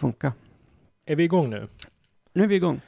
funka. 0.00 0.32
Är 1.04 1.16
vi 1.16 1.24
igång 1.24 1.50
nu? 1.50 1.68
Nu 2.32 2.42
är 2.42 2.46
vi 2.48 2.54
igång. 2.54 2.80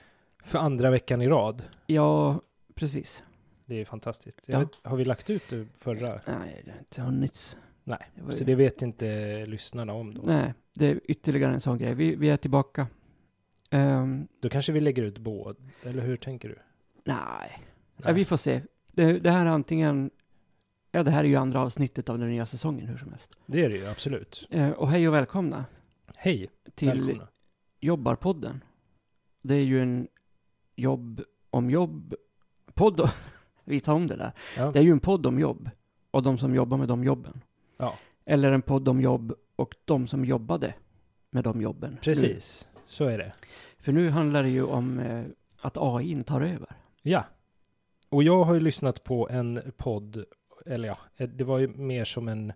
För 0.45 0.59
andra 0.59 0.91
veckan 0.91 1.23
i 1.23 1.29
rad. 1.29 1.63
Ja, 1.87 2.41
precis. 2.75 3.23
Det 3.67 3.81
är 3.81 3.85
fantastiskt. 3.85 4.39
Ja. 4.46 4.59
Vet, 4.59 4.69
har 4.83 4.96
vi 4.96 5.05
lagt 5.05 5.31
ut 5.31 5.43
det 5.49 5.67
förra? 5.75 6.21
Nej, 6.27 6.63
det 6.64 6.71
har 6.71 6.79
inte 6.79 7.03
hunnits. 7.03 7.57
Nej, 7.85 8.11
Det 8.27 8.33
så 8.33 8.41
ju- 8.41 8.46
det 8.46 8.55
vet 8.55 8.83
inte 8.83 9.46
lyssnarna 9.46 9.93
om 9.93 10.14
då. 10.14 10.22
Nej, 10.25 10.55
det 10.75 10.86
är 10.86 11.00
ytterligare 11.05 11.55
en 11.55 11.61
sån 11.61 11.79
grej. 11.79 11.95
Vi, 11.95 12.14
vi 12.17 12.29
är 12.31 12.36
tillbaka. 12.36 12.86
Ehm, 13.71 14.29
Då 14.41 14.49
kanske 14.49 14.72
vi 14.72 14.81
lägger 14.81 15.03
ut 15.03 15.19
båda, 15.19 15.58
eller 15.83 16.03
hur 16.03 16.17
tänker 16.17 16.49
du? 16.49 16.58
nej, 17.05 17.63
Ja, 17.97 18.05
Nej. 18.05 18.14
vi 18.14 18.25
får 18.25 18.36
se. 18.36 18.63
Det, 18.93 19.19
det 19.19 19.31
här 19.31 19.47
är 19.47 19.50
antingen... 19.50 20.11
Ja, 20.93 21.03
det 21.03 21.11
här 21.11 21.25
är 21.25 21.29
ju 21.29 21.36
andra 21.36 21.61
avsnittet 21.61 22.08
av 22.08 22.19
den 22.19 22.29
nya 22.31 22.47
säsongen 22.47 22.86
hur 22.89 22.97
som 22.97 23.11
helst. 23.11 23.33
Det 23.47 23.64
är 23.64 23.69
det 23.69 23.77
ju, 23.77 23.86
absolut. 23.86 24.49
Eh, 24.50 24.71
och 24.71 24.89
hej 24.91 25.08
och 25.08 25.14
välkomna 25.14 25.64
Hej, 26.25 26.50
till 26.75 26.89
välkomna. 26.89 27.29
Jobbarpodden. 27.81 28.64
Det 29.43 29.54
är 29.54 29.64
ju 29.64 29.82
en 29.82 30.08
jobb 30.76 31.22
om 31.50 31.71
jobb 31.71 32.14
podd. 32.75 33.11
Vi 33.64 33.80
tar 33.80 33.94
om 33.94 34.06
det 34.06 34.17
där. 34.17 34.33
Ja. 34.56 34.70
Det 34.72 34.78
är 34.78 34.83
ju 34.83 34.91
en 34.91 35.00
podd 35.00 35.27
om 35.27 35.39
jobb 35.39 35.70
och 36.11 36.22
de 36.22 36.39
som 36.39 36.55
jobbar 36.55 36.77
med 36.77 36.89
de 36.89 37.05
jobben. 37.05 37.41
ja, 37.77 37.94
Eller 38.25 38.53
en 38.53 38.62
podd 38.62 38.89
om 38.89 39.00
jobb 39.00 39.34
och 39.56 39.75
de 39.84 40.06
som 40.06 40.25
jobbade 40.25 40.75
med 41.30 41.44
de 41.44 41.60
jobben. 41.60 41.91
Nu. 41.92 41.98
precis. 42.00 42.69
Så 42.86 43.04
är 43.04 43.19
det. 43.19 43.32
För 43.78 43.92
nu 43.92 44.10
handlar 44.10 44.42
det 44.42 44.50
ju 44.50 44.64
om 44.64 44.98
eh, 44.98 45.25
att 45.60 45.77
AI 45.77 46.25
tar 46.25 46.41
över. 46.41 46.69
Ja. 47.02 47.25
Och 48.08 48.22
jag 48.22 48.44
har 48.44 48.54
ju 48.54 48.60
lyssnat 48.60 49.04
på 49.04 49.28
en 49.28 49.72
podd, 49.77 50.25
eller 50.66 50.88
ja, 50.88 51.27
det 51.27 51.44
var 51.44 51.58
ju 51.58 51.69
mer 51.69 52.04
som 52.04 52.28
en, 52.28 52.52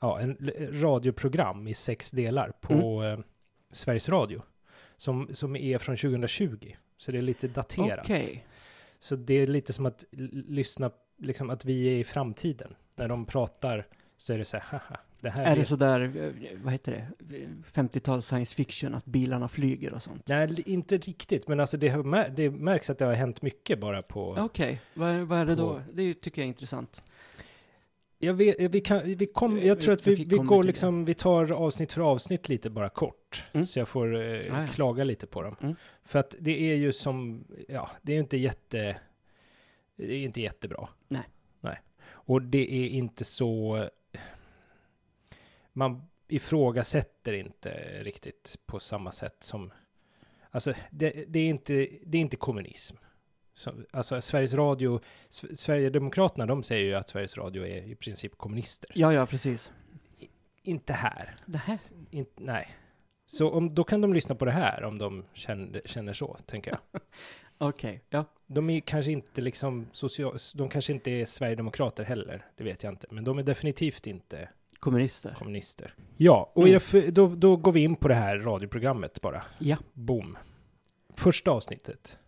ja, 0.00 0.20
en 0.20 0.36
radioprogram 0.72 1.68
i 1.68 1.74
sex 1.74 2.10
delar 2.10 2.52
på 2.60 3.04
eh, 3.04 3.18
Sveriges 3.70 4.08
Radio. 4.08 4.42
Som, 4.96 5.28
som 5.32 5.56
är 5.56 5.78
från 5.78 5.96
2020. 5.96 6.72
Så 6.96 7.10
det 7.10 7.18
är 7.18 7.22
lite 7.22 7.48
daterat. 7.48 8.00
Okej. 8.04 8.44
Så 8.98 9.16
det 9.16 9.34
är 9.34 9.46
lite 9.46 9.72
som 9.72 9.86
att 9.86 10.04
lyssna, 10.46 10.90
liksom 11.18 11.50
att 11.50 11.64
vi 11.64 11.86
är 11.88 11.98
i 11.98 12.04
framtiden. 12.04 12.74
När 12.96 13.08
de 13.08 13.26
pratar 13.26 13.86
så 14.16 14.32
är 14.32 14.38
det 14.38 14.44
så 14.44 14.56
här, 14.56 14.64
haha, 14.64 15.00
det 15.20 15.30
här 15.30 15.44
Är 15.52 15.56
det 15.56 15.64
sådär, 15.64 16.00
eh, 16.16 16.58
vad 16.62 16.72
heter 16.72 16.92
det, 17.18 17.48
50-tals 17.72 18.26
science 18.26 18.54
fiction, 18.54 18.94
att 18.94 19.04
bilarna 19.04 19.48
flyger 19.48 19.92
och 19.94 20.02
sånt? 20.02 20.28
Nej, 20.28 20.62
inte 20.66 20.96
riktigt, 20.98 21.48
men 21.48 21.60
alltså 21.60 21.76
det, 21.76 21.88
har, 21.88 22.28
det 22.28 22.50
märks 22.50 22.90
att 22.90 22.98
det 22.98 23.04
har 23.04 23.12
hänt 23.12 23.42
mycket 23.42 23.80
bara 23.80 24.02
på... 24.02 24.36
Okej, 24.38 24.80
vad, 24.94 25.14
vad 25.20 25.38
är 25.38 25.46
det 25.46 25.54
då? 25.54 25.74
På- 25.74 25.80
Det 25.92 26.14
tycker 26.14 26.42
jag 26.42 26.44
är 26.44 26.48
intressant. 26.48 27.02
Jag, 28.22 28.34
vet, 28.34 28.74
vi 28.74 28.80
kan, 28.80 29.02
vi 29.04 29.26
kom, 29.26 29.58
jag 29.58 29.80
tror 29.80 29.94
att 29.94 30.06
vi, 30.06 30.14
vi 30.14 30.36
går 30.36 30.62
liksom, 30.62 31.04
vi 31.04 31.14
tar 31.14 31.52
avsnitt 31.52 31.92
för 31.92 32.00
avsnitt 32.00 32.48
lite 32.48 32.70
bara 32.70 32.88
kort. 32.88 33.44
Mm. 33.52 33.66
Så 33.66 33.78
jag 33.78 33.88
får 33.88 34.14
eh, 34.14 34.22
ja. 34.22 34.66
klaga 34.66 35.04
lite 35.04 35.26
på 35.26 35.42
dem. 35.42 35.56
Mm. 35.60 35.76
För 36.04 36.18
att 36.18 36.34
det 36.38 36.72
är 36.72 36.74
ju 36.74 36.92
som, 36.92 37.44
ja, 37.68 37.90
det 38.02 38.12
är 38.12 38.14
ju 38.14 38.20
inte 38.20 38.36
jätte, 38.36 38.96
det 39.96 40.14
är 40.14 40.24
inte 40.24 40.40
jättebra. 40.40 40.88
Nej. 41.08 41.22
Nej. 41.60 41.80
Och 42.08 42.42
det 42.42 42.74
är 42.74 42.88
inte 42.88 43.24
så, 43.24 43.88
man 45.72 46.02
ifrågasätter 46.28 47.32
inte 47.32 47.70
riktigt 48.02 48.56
på 48.66 48.80
samma 48.80 49.12
sätt 49.12 49.36
som, 49.38 49.72
alltså 50.50 50.74
det, 50.90 51.24
det 51.28 51.38
är 51.38 51.48
inte, 51.48 51.88
det 52.02 52.18
är 52.18 52.22
inte 52.22 52.36
kommunism. 52.36 52.96
Så, 53.60 53.72
alltså 53.90 54.20
Sveriges 54.20 54.54
Radio, 54.54 55.00
Sverigedemokraterna, 55.54 56.46
de 56.46 56.62
säger 56.62 56.84
ju 56.84 56.94
att 56.94 57.08
Sveriges 57.08 57.36
Radio 57.38 57.66
är 57.66 57.82
i 57.82 57.94
princip 57.94 58.38
kommunister. 58.38 58.90
Ja, 58.94 59.12
ja, 59.12 59.26
precis. 59.26 59.72
Inte 60.62 60.92
här. 60.92 61.34
Här? 61.54 61.78
In, 62.10 62.26
nej. 62.36 62.68
Så 63.26 63.50
om, 63.50 63.74
då 63.74 63.84
kan 63.84 64.00
de 64.00 64.14
lyssna 64.14 64.34
på 64.34 64.44
det 64.44 64.50
här 64.50 64.84
om 64.84 64.98
de 64.98 65.24
känner, 65.32 65.80
känner 65.84 66.12
så, 66.12 66.36
tänker 66.46 66.70
jag. 66.70 67.00
Okej, 67.58 68.04
ja. 68.10 68.24
De 68.46 68.70
är 68.70 68.80
kanske 68.80 69.12
inte 69.12 69.40
liksom 69.40 69.86
social, 69.92 70.36
de 70.54 70.68
kanske 70.68 70.92
inte 70.92 71.10
är 71.10 71.24
sverigedemokrater 71.24 72.04
heller, 72.04 72.46
det 72.56 72.64
vet 72.64 72.82
jag 72.82 72.92
inte. 72.92 73.06
Men 73.10 73.24
de 73.24 73.38
är 73.38 73.42
definitivt 73.42 74.06
inte 74.06 74.48
Kommunister. 74.78 75.34
kommunister. 75.38 75.94
Ja, 76.16 76.52
och 76.54 76.68
Mm. 76.68 77.14
då, 77.14 77.28
då 77.34 77.56
går 77.56 77.72
vi 77.72 77.80
in 77.80 77.96
på 77.96 78.08
det 78.08 78.14
här 78.14 78.38
radioprogrammet 78.38 79.20
bara. 79.20 79.42
Ja. 79.58 79.76
Boom. 79.92 80.38
Första 81.14 81.50
avsnittet. 81.50 82.18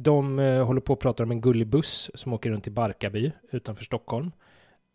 De 0.00 0.38
eh, 0.38 0.66
håller 0.66 0.80
på 0.80 0.92
att 0.92 0.98
prata 0.98 1.22
om 1.22 1.30
en 1.30 1.40
gullig 1.40 1.66
buss 1.66 2.10
som 2.14 2.32
åker 2.32 2.50
runt 2.50 2.66
i 2.66 2.70
Barkarby 2.70 3.32
utanför 3.50 3.84
Stockholm. 3.84 4.32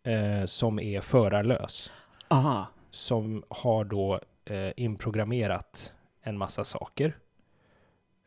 Eh, 0.03 0.45
som 0.45 0.79
är 0.79 1.01
förarlös. 1.01 1.91
Aha. 2.27 2.67
som 2.91 3.43
har 3.49 3.83
då 3.83 4.19
eh, 4.45 4.71
inprogrammerat 4.77 5.93
en 6.21 6.37
massa 6.37 6.63
saker. 6.63 7.17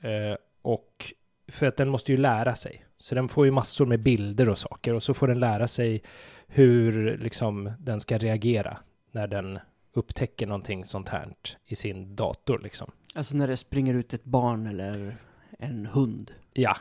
Eh, 0.01 0.37
och 0.63 1.13
för 1.49 1.67
att 1.67 1.77
den 1.77 1.89
måste 1.89 2.13
ju 2.13 2.19
lära 2.19 2.55
sig. 2.55 2.85
Så 2.99 3.15
den 3.15 3.29
får 3.29 3.45
ju 3.47 3.51
massor 3.51 3.87
med 3.87 4.01
bilder 4.03 4.49
och 4.49 4.59
saker 4.59 4.95
och 4.95 5.03
så 5.03 5.15
får 5.15 5.29
den 5.29 5.41
lära 5.41 5.69
sig 5.69 6.03
hur 6.47 7.19
liksom 7.19 7.73
den 7.79 8.01
ska 8.01 8.19
reagera 8.19 8.79
när 9.11 9.27
den 9.27 9.59
upptäcker 9.93 10.47
någonting 10.47 10.85
sånt 10.85 11.09
här 11.09 11.29
i 11.65 11.77
sin 11.77 12.17
dator 12.17 12.59
liksom. 12.59 12.91
Alltså 13.15 13.37
när 13.37 13.49
det 13.49 13.57
springer 13.57 13.95
ut 13.95 14.15
ett 14.15 14.25
barn 14.25 14.67
eller 14.67 15.17
en 15.59 15.87
hund. 15.87 16.35
Ja, 16.53 16.77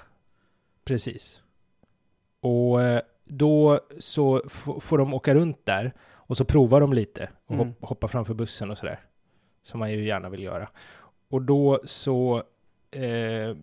precis. 0.83 1.41
Och 2.39 2.81
eh, 2.83 3.01
då 3.25 3.79
så 3.99 4.41
får 4.79 4.97
de 4.97 5.13
åka 5.13 5.35
runt 5.35 5.65
där 5.65 5.93
och 6.01 6.37
så 6.37 6.45
provar 6.45 6.81
de 6.81 6.93
lite 6.93 7.29
och 7.45 7.53
Mm. 7.55 7.67
hop- 7.67 7.75
hoppa 7.81 8.07
framför 8.07 8.33
bussen 8.33 8.71
och 8.71 8.77
sådär. 8.77 8.99
Som 9.63 9.79
man 9.79 9.91
ju 9.91 10.05
gärna 10.05 10.29
vill 10.29 10.43
göra. 10.43 10.69
Och 11.29 11.41
då 11.41 11.79
så 11.83 12.43
eh, 12.91 13.01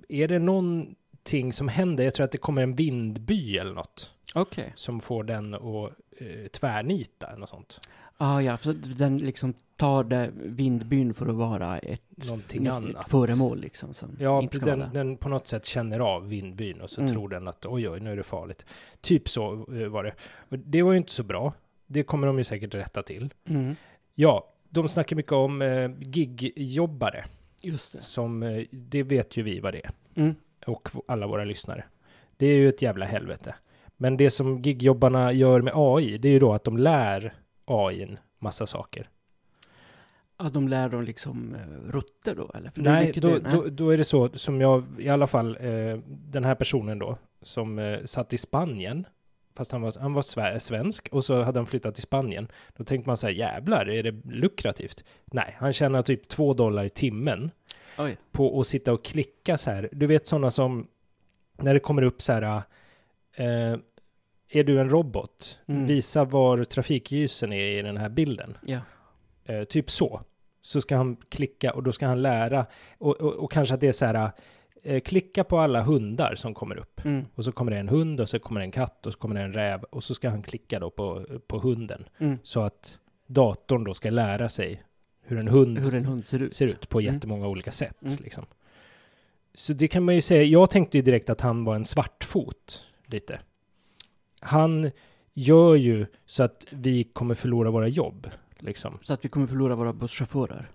är 0.09 0.29
det 0.29 0.39
någonting 0.39 1.53
som 1.53 1.69
händer. 1.69 2.05
Jag 2.05 2.15
tror 2.15 2.25
att 2.25 2.33
det 2.33 2.39
kommer 2.39 2.63
en 2.63 2.75
vindby 2.75 3.59
eller 3.59 3.73
något 3.75 4.15
Okej. 4.35 4.73
som 4.77 5.01
får 5.01 5.25
den 5.25 5.55
att 5.55 5.93
eh, 6.19 6.47
tvärnita 6.53 7.27
eller 7.27 7.39
något 7.41 7.49
sånt. 7.51 7.81
Ah, 8.17 8.41
ja, 8.41 8.57
för 8.57 8.73
den 8.99 9.19
liksom 9.19 9.55
tar 9.77 10.05
det 10.05 10.31
vindbyn 10.35 11.15
för 11.15 11.27
att 11.27 11.35
vara 11.35 11.79
ett, 11.79 12.03
Någonting 12.27 12.67
ett 12.67 12.73
annat. 12.73 13.09
föremål 13.11 13.61
liksom. 13.61 13.95
Som 13.95 14.17
Ja, 14.21 14.43
inte 14.43 14.57
ska 14.57 14.67
vara 14.67 14.77
den, 14.77 14.93
där. 14.93 15.05
den 15.05 15.17
på 15.17 15.29
något 15.29 15.47
sätt 15.47 15.65
känner 15.65 16.01
av 16.01 16.29
vindbyn 16.29 16.81
och 16.81 16.91
så 16.91 17.01
Mm. 17.01 17.13
tror 17.13 17.29
den 17.29 17.49
att 17.49 17.67
oj, 17.67 17.89
oj, 17.89 18.01
nu 18.01 18.13
är 18.13 18.17
det 18.17 18.23
farligt. 18.23 18.67
Typ 19.01 19.29
så 19.29 19.53
eh, 19.53 19.87
var 19.89 20.05
det. 20.05 20.15
Och 20.49 20.59
det 20.59 20.83
var 20.83 20.93
ju 20.93 20.99
inte 20.99 21.13
så 21.13 21.23
bra. 21.23 21.53
Det 21.87 22.03
kommer 22.03 22.27
de 22.27 22.39
ju 22.39 22.45
säkert 22.45 22.75
rätta 22.75 23.03
till. 23.03 23.35
Mm. 23.49 23.77
Ja, 24.15 24.49
de 24.69 24.89
snackar 24.89 25.17
mycket 25.17 25.33
om 25.33 25.63
eh, 25.63 25.91
gigjobbare. 26.01 27.25
Just 27.63 27.93
det. 27.93 28.03
Som, 28.03 28.43
eh, 28.43 28.65
det 28.71 29.03
vet 29.03 29.37
ju 29.37 29.43
vi 29.43 29.61
vad 29.61 29.73
det 29.75 29.85
är. 29.85 29.91
Mm. 30.15 30.35
Och 30.67 30.89
v- 30.95 31.01
alla 31.09 31.27
våra 31.27 31.45
lyssnare. 31.45 31.85
Det 32.37 32.47
är 32.47 32.57
ju 32.57 32.69
ett 32.69 32.83
jävla 32.83 33.07
helvete. 33.07 33.55
Men 33.97 34.17
det 34.17 34.31
som 34.31 34.63
gigjobbarna 34.63 35.33
gör 35.33 35.61
med 35.63 35.73
AI, 35.77 36.19
det 36.19 36.29
är 36.29 36.33
ju 36.33 36.39
då 36.39 36.53
att 36.53 36.65
de 36.65 36.77
lär 36.77 37.35
AI 37.73 38.17
massa 38.39 38.67
saker. 38.67 39.09
Ja, 40.39 40.49
de 40.49 40.69
lär 40.69 40.89
dem 40.89 41.03
liksom 41.03 41.55
uh, 41.55 41.93
rutter 41.93 42.35
då, 42.35 42.51
eller? 42.55 42.73
Nej, 42.75 43.13
då, 43.17 43.29
det, 43.29 43.43
nej. 43.43 43.53
då, 43.53 43.69
då 43.69 43.91
är 43.91 43.97
det 43.97 44.05
så 44.05 44.29
som 44.29 44.61
jag, 44.61 44.85
i 44.99 45.09
alla 45.09 45.27
fall, 45.27 45.57
eh, 45.61 45.99
den 46.07 46.45
här 46.45 46.55
personen 46.55 46.99
då, 46.99 47.19
som 47.43 47.79
eh, 47.79 48.05
satt 48.05 48.33
i 48.33 48.39
Spanien, 48.39 49.07
fast 49.55 49.73
han 49.73 49.83
var, 49.83 50.01
han 50.01 50.13
var 50.15 50.23
sve- 50.23 50.59
svensk, 50.59 51.09
och 51.13 51.25
så 51.25 51.43
hade 51.43 51.59
han 51.59 51.67
flyttat 51.67 51.95
till 51.95 52.03
Spanien. 52.03 52.49
Då 52.77 52.85
tänkte 52.85 53.09
man 53.09 53.17
så 53.17 53.27
här, 53.27 53.35
jävlar, 53.35 53.89
är 53.89 54.03
det 54.03 54.31
lukrativt? 54.31 55.05
Nej, 55.25 55.57
han 55.59 55.73
tjänar 55.73 56.03
typ 56.03 56.29
två 56.29 56.55
dollar 56.55 56.85
i 56.85 56.91
timmen 56.91 57.51
Oj. 57.99 58.17
på 58.31 58.61
att 58.61 58.67
sitta 58.67 58.93
och 58.93 59.05
klicka 59.05 59.59
så 59.59 59.71
här. 59.71 59.89
Du 59.93 60.07
vet 60.07 60.27
sådana 60.27 60.51
som, 60.51 60.87
när 61.59 61.75
det 61.75 61.81
kommer 61.81 62.03
upp 62.03 62.23
så 62.23 62.33
här, 62.33 62.63
eh, 63.37 63.79
är 64.53 64.65
du 64.65 64.81
en 64.81 64.91
robot? 64.91 65.59
Mm. 65.67 65.87
Visa 65.87 66.25
var 66.25 66.65
trafikljusen 66.65 67.53
är 67.53 67.79
i 67.79 67.83
den 67.83 67.97
här 67.97 68.09
bilden. 68.09 68.57
Ja. 68.67 68.79
Eh, 69.45 69.65
typ 69.65 69.91
så. 69.91 70.21
Så 70.63 70.81
ska 70.81 70.97
han 70.97 71.17
klicka 71.29 71.73
och 71.75 71.83
då 71.83 71.93
ska 71.93 72.07
han 72.07 72.23
lära. 72.23 72.67
Och, 72.99 73.21
och, 73.21 73.33
och 73.33 73.53
kanske 73.53 73.75
att 73.75 73.81
det 73.81 73.89
är 73.89 73.93
så 73.93 74.07
här, 74.07 74.31
eh, 74.83 75.01
klicka 75.01 75.45
på 75.45 75.59
alla 75.59 75.83
hundar 75.83 76.35
som 76.35 76.55
kommer 76.55 76.77
upp. 76.77 77.05
Mm. 77.05 77.25
Och 77.35 77.45
så 77.45 77.53
kommer 77.53 77.71
det 77.73 77.79
en 77.79 77.89
hund 77.89 78.21
och 78.21 78.29
så 78.29 78.39
kommer 78.39 78.61
det 78.61 78.65
en 78.65 78.71
katt 78.73 79.07
och 79.07 79.13
så 79.13 79.19
kommer 79.19 79.35
det 79.35 79.41
en 79.41 79.53
räv. 79.53 79.83
Och 79.83 80.05
så 80.05 80.15
ska 80.15 80.29
han 80.31 80.43
klicka 80.43 80.81
då 80.81 80.91
på, 80.91 81.27
på 81.47 81.59
hunden. 81.59 82.05
Mm. 82.19 82.39
Så 82.43 82.61
att 82.61 82.99
datorn 83.27 83.85
då 83.85 83.95
ska 83.95 84.11
lära 84.11 84.49
sig 84.49 84.83
hur 85.25 85.39
en 85.39 85.49
hund 85.49 85.79
Hur 85.79 85.95
en 85.95 86.05
hund 86.05 86.27
ser 86.27 86.43
ut. 86.43 86.55
ser 86.55 86.67
ut 86.67 86.89
på 86.89 87.01
Mm. 87.01 87.15
jättemånga 87.15 87.49
olika 87.49 87.73
sätt. 87.73 88.03
Mm. 88.03 88.17
Liksom. 88.23 88.47
Så 89.55 89.73
det 89.73 89.89
kan 89.89 90.03
man 90.05 90.15
ju 90.15 90.21
säga, 90.21 90.43
jag 90.43 90.71
tänkte 90.71 90.99
ju 90.99 91.03
direkt 91.03 91.31
att 91.31 91.41
han 91.41 91.65
var 91.65 91.75
en 91.75 91.85
svartfot, 91.85 92.83
lite. 93.07 93.41
Han 94.43 94.91
gör 95.35 95.75
ju 95.75 96.07
så 96.27 96.43
att 96.43 96.67
vi 96.71 97.05
kommer 97.05 97.35
förlora 97.35 97.71
våra 97.71 97.89
jobb, 97.89 98.31
liksom. 98.59 98.99
Så 99.03 99.13
att 99.13 99.25
vi 99.25 99.29
kommer 99.29 99.47
förlora 99.47 99.75
våra 99.75 99.93
busschaufförer. 99.93 100.71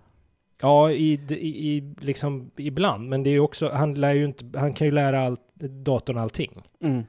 Ja, 0.60 0.90
i, 0.90 1.12
i, 1.30 1.76
i, 1.76 1.94
liksom, 2.00 2.50
ibland, 2.56 3.08
men 3.08 3.22
det 3.22 3.30
är 3.30 3.32
ju 3.32 3.40
också, 3.40 3.68
han 3.68 3.94
lär 3.94 4.12
ju 4.12 4.24
inte, 4.24 4.58
han 4.58 4.74
kan 4.74 4.86
ju 4.86 4.90
lära 4.90 5.26
allt, 5.26 5.54
datorn 5.54 6.18
allting. 6.18 6.62
Mm. 6.80 7.02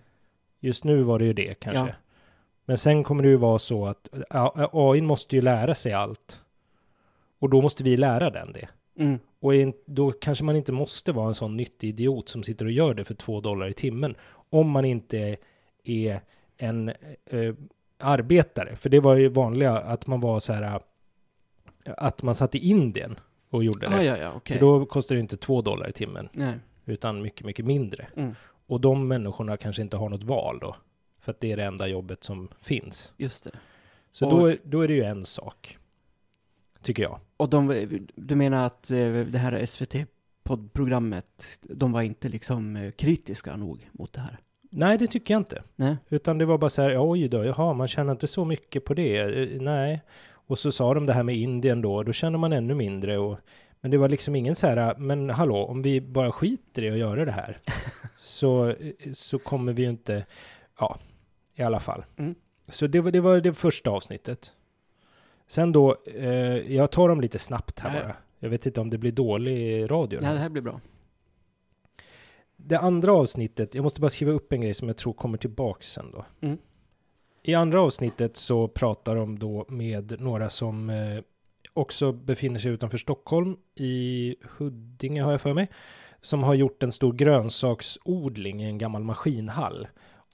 Just 0.60 0.84
nu 0.84 1.02
var 1.02 1.20
det 1.20 1.26
ju 1.26 1.34
det 1.34 1.54
kanske. 1.54 1.80
Ja. 1.80 1.96
Men 2.66 2.78
sen 2.78 3.04
kommer 3.04 3.24
det 3.24 3.30
ju 3.30 3.36
vara 3.36 3.60
så 3.60 3.88
att 3.88 4.10
AI 4.72 5.02
måste 5.02 5.36
ju 5.36 5.42
lära 5.42 5.76
sig 5.76 5.94
allt. 5.94 6.42
Och 7.40 7.50
då 7.50 7.62
måste 7.62 7.84
vi 7.84 7.98
lära 7.98 8.30
den 8.30 8.54
det. 8.54 8.70
Mm. 9.00 9.20
Och 9.40 9.56
in, 9.56 9.74
då 9.86 10.12
kanske 10.12 10.44
man 10.44 10.56
inte 10.56 10.72
måste 10.72 11.12
vara 11.12 11.28
en 11.28 11.36
sån 11.36 11.58
nyttig 11.58 11.90
idiot 11.90 12.30
som 12.30 12.44
sitter 12.44 12.66
och 12.66 12.72
gör 12.72 12.94
det 12.94 13.06
för 13.06 13.14
två 13.14 13.42
dollar 13.42 13.68
i 13.68 13.74
timmen. 13.74 14.16
Om 14.50 14.70
man 14.70 14.86
inte 14.86 15.38
är 15.84 16.22
en 16.60 16.90
eh, 17.26 17.54
arbetare. 17.98 18.76
För 18.76 18.90
det 18.90 19.00
var 19.00 19.16
ju 19.16 19.30
vanliga 19.30 19.78
att 19.78 20.08
man 20.08 20.20
var 20.20 20.40
så 20.40 20.54
här. 20.54 20.64
eh, 21.86 21.94
Att 21.98 22.24
man 22.24 22.36
satt 22.36 22.56
i 22.56 22.58
Indien 22.70 23.20
och 23.50 23.64
gjorde 23.64 23.88
det. 23.90 23.96
Ah, 23.96 24.04
ja, 24.04 24.18
ja, 24.18 24.34
okej. 24.36 24.58
För 24.58 24.66
då 24.66 24.86
kostar 24.86 25.16
det 25.16 25.22
inte 25.22 25.38
två 25.38 25.62
dollar 25.62 25.90
i 25.90 25.94
timmen. 25.94 26.30
Nej. 26.32 26.54
Utan 26.86 27.22
mycket, 27.22 27.46
mycket 27.46 27.66
mindre. 27.66 28.08
Mm. 28.16 28.36
Och 28.68 28.82
de 28.82 29.08
människorna 29.08 29.58
kanske 29.58 29.82
inte 29.82 29.98
har 29.98 30.10
något 30.10 30.24
val 30.24 30.60
då. 30.62 30.76
För 31.20 31.32
att 31.32 31.40
det 31.40 31.52
är 31.52 31.58
det 31.58 31.64
enda 31.64 31.88
jobbet 31.88 32.24
som 32.24 32.48
finns. 32.62 33.14
Just 33.18 33.44
det. 33.44 33.52
Så 34.12 34.26
Och- 34.30 34.40
då, 34.50 34.56
då 34.64 34.82
är 34.82 34.88
det 34.88 34.94
ju 34.94 35.04
en 35.04 35.26
sak. 35.26 35.78
Tycker 36.82 37.04
jag. 37.04 37.20
Och 37.38 37.50
de, 37.50 37.88
du 38.16 38.36
menar 38.36 38.66
att 38.66 38.92
eh, 38.92 38.98
det 39.12 39.38
här 39.38 39.66
SVT-poddprogrammet, 39.66 41.60
de 41.70 41.92
var 41.92 42.02
inte 42.02 42.30
liksom 42.30 42.76
eh, 42.76 42.92
kritiska 42.92 43.56
nog 43.56 43.90
mot 43.92 44.14
det 44.14 44.22
här? 44.22 44.40
Nej, 44.70 44.98
det 44.98 45.08
tycker 45.08 45.34
jag 45.34 45.40
inte. 45.40 45.64
Nej. 45.76 45.98
Utan 46.10 46.38
det 46.38 46.46
var 46.46 46.58
bara 46.58 46.70
så 46.70 46.82
här, 46.82 47.10
oj 47.12 47.28
då, 47.28 47.46
jaha, 47.46 47.74
man 47.74 47.88
tjänar 47.88 48.12
inte 48.12 48.28
så 48.28 48.46
mycket 48.46 48.86
på 48.86 48.94
det. 48.94 49.18
Eh, 49.18 49.62
Nej. 49.62 50.02
Och 50.32 50.60
så 50.60 50.72
sa 50.72 50.94
de 50.94 51.06
det 51.06 51.14
här 51.14 51.24
med 51.24 51.36
Indien 51.36 51.82
då, 51.82 52.04
då 52.04 52.14
känner 52.14 52.38
man 52.38 52.54
ännu 52.54 52.74
mindre. 52.74 53.18
Och, 53.18 53.40
men 53.82 53.92
det 53.92 53.98
var 53.98 54.10
liksom 54.10 54.36
ingen 54.36 54.56
så 54.56 54.68
här, 54.68 54.96
men 54.98 55.30
hallå, 55.30 55.66
om 55.66 55.82
vi 55.82 56.02
bara 56.02 56.32
skiter 56.32 56.84
i 56.84 56.92
att 56.92 56.98
göra 56.98 57.26
det 57.26 57.32
här 57.32 57.58
så, 58.20 58.74
så 59.14 59.40
kommer 59.40 59.74
vi 59.74 59.84
ju 59.84 59.90
inte, 59.90 60.26
ja, 60.80 61.00
i 61.56 61.64
alla 61.64 61.80
fall. 61.80 62.06
Mm. 62.18 62.36
Så 62.68 62.88
det 62.88 63.02
var, 63.02 63.12
det 63.12 63.22
var 63.22 63.40
det 63.40 63.54
första 63.54 63.92
avsnittet. 63.92 64.54
Sen 65.48 65.72
då, 65.72 65.98
eh, 66.16 66.74
jag 66.74 66.92
tar 66.92 67.10
dem 67.10 67.22
lite 67.22 67.40
snabbt 67.40 67.80
här 67.80 67.96
ja. 67.96 68.02
bara. 68.02 68.16
Jag 68.40 68.50
vet 68.50 68.66
inte 68.66 68.82
om 68.82 68.90
det 68.90 68.98
blir 68.98 69.12
dålig 69.12 69.92
radio. 69.92 70.20
Nej, 70.22 70.34
det 70.34 70.40
här 70.40 70.50
blir 70.50 70.62
bra. 70.62 70.82
Det 72.66 72.80
andra 72.80 73.12
avsnittet, 73.14 73.76
jag 73.76 73.84
måste 73.84 74.02
bara 74.02 74.10
skriva 74.10 74.32
upp 74.32 74.54
en 74.54 74.62
grej 74.62 74.74
som 74.74 74.88
jag 74.88 74.98
tror 74.98 75.14
kommer 75.14 75.38
tillbaks 75.38 75.92
sen 75.94 76.12
då. 76.12 76.26
Mm. 76.42 76.58
I 77.44 77.54
andra 77.56 77.82
avsnittet 77.82 78.36
så 78.38 78.68
pratar 78.68 79.16
de 79.16 79.40
då 79.40 79.66
med 79.70 80.22
några 80.22 80.50
som 80.50 80.90
eh, 80.90 81.20
också 81.74 82.12
befinner 82.12 82.60
sig 82.60 82.72
utanför 82.72 82.98
Stockholm, 82.98 83.58
i 83.76 84.36
Huddinge 84.58 85.22
har 85.24 85.32
jag 85.32 85.42
för 85.42 85.54
mig, 85.54 85.68
som 86.22 86.44
har 86.44 86.54
gjort 86.54 86.84
en 86.84 86.92
stor 86.92 87.14
grönsaksodling 87.14 88.64
i 88.64 88.66
en 88.66 88.78
gammal 88.78 89.04
maskinhall. 89.04 89.88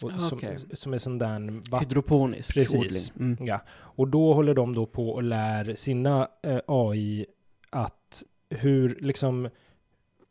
Och 0.04 0.12
Ah, 0.16 0.18
som, 0.20 0.40
som 0.74 0.94
är 0.94 0.98
sån 0.98 1.18
där 1.18 1.70
vatt- 1.72 1.82
Hydroponisk 1.84 2.54
Precis. 2.54 3.12
odling. 3.16 3.32
Mm. 3.34 3.46
Ja, 3.48 3.62
och 3.72 4.08
då 4.08 4.34
håller 4.34 4.54
de 4.54 4.76
då 4.76 4.86
på 4.86 5.10
och 5.10 5.24
lär 5.24 5.74
sina 5.76 6.28
eh, 6.44 6.60
AI 6.68 7.26
att 7.70 8.24
hur 8.50 8.98
liksom 9.02 9.50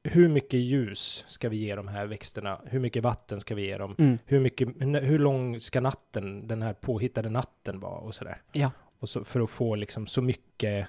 hur 0.05 0.29
mycket 0.29 0.61
ljus 0.61 1.25
ska 1.29 1.49
vi 1.49 1.57
ge 1.57 1.75
de 1.75 1.89
här 1.89 2.07
växterna? 2.07 2.61
Hur 2.67 2.81
mycket 2.81 3.03
vatten 3.03 3.41
ska 3.41 3.55
vi 3.55 3.63
ge 3.67 3.79
dem? 3.79 3.95
Mm. 3.99 4.19
Hur, 4.25 4.41
mycket, 4.41 4.69
hur 4.81 5.19
lång 5.19 5.61
ska 5.61 5.81
natten, 5.81 6.49
den 6.49 6.63
här 6.63 6.73
påhittade 6.73 7.31
natten 7.31 7.81
vara 7.81 7.99
och 8.01 8.15
sådär? 8.15 8.43
Ja. 8.53 8.71
Och 8.99 9.09
så, 9.09 9.25
för 9.25 9.41
att 9.41 9.51
få 9.51 9.75
liksom 9.75 10.07
så 10.07 10.23
mycket 10.23 10.87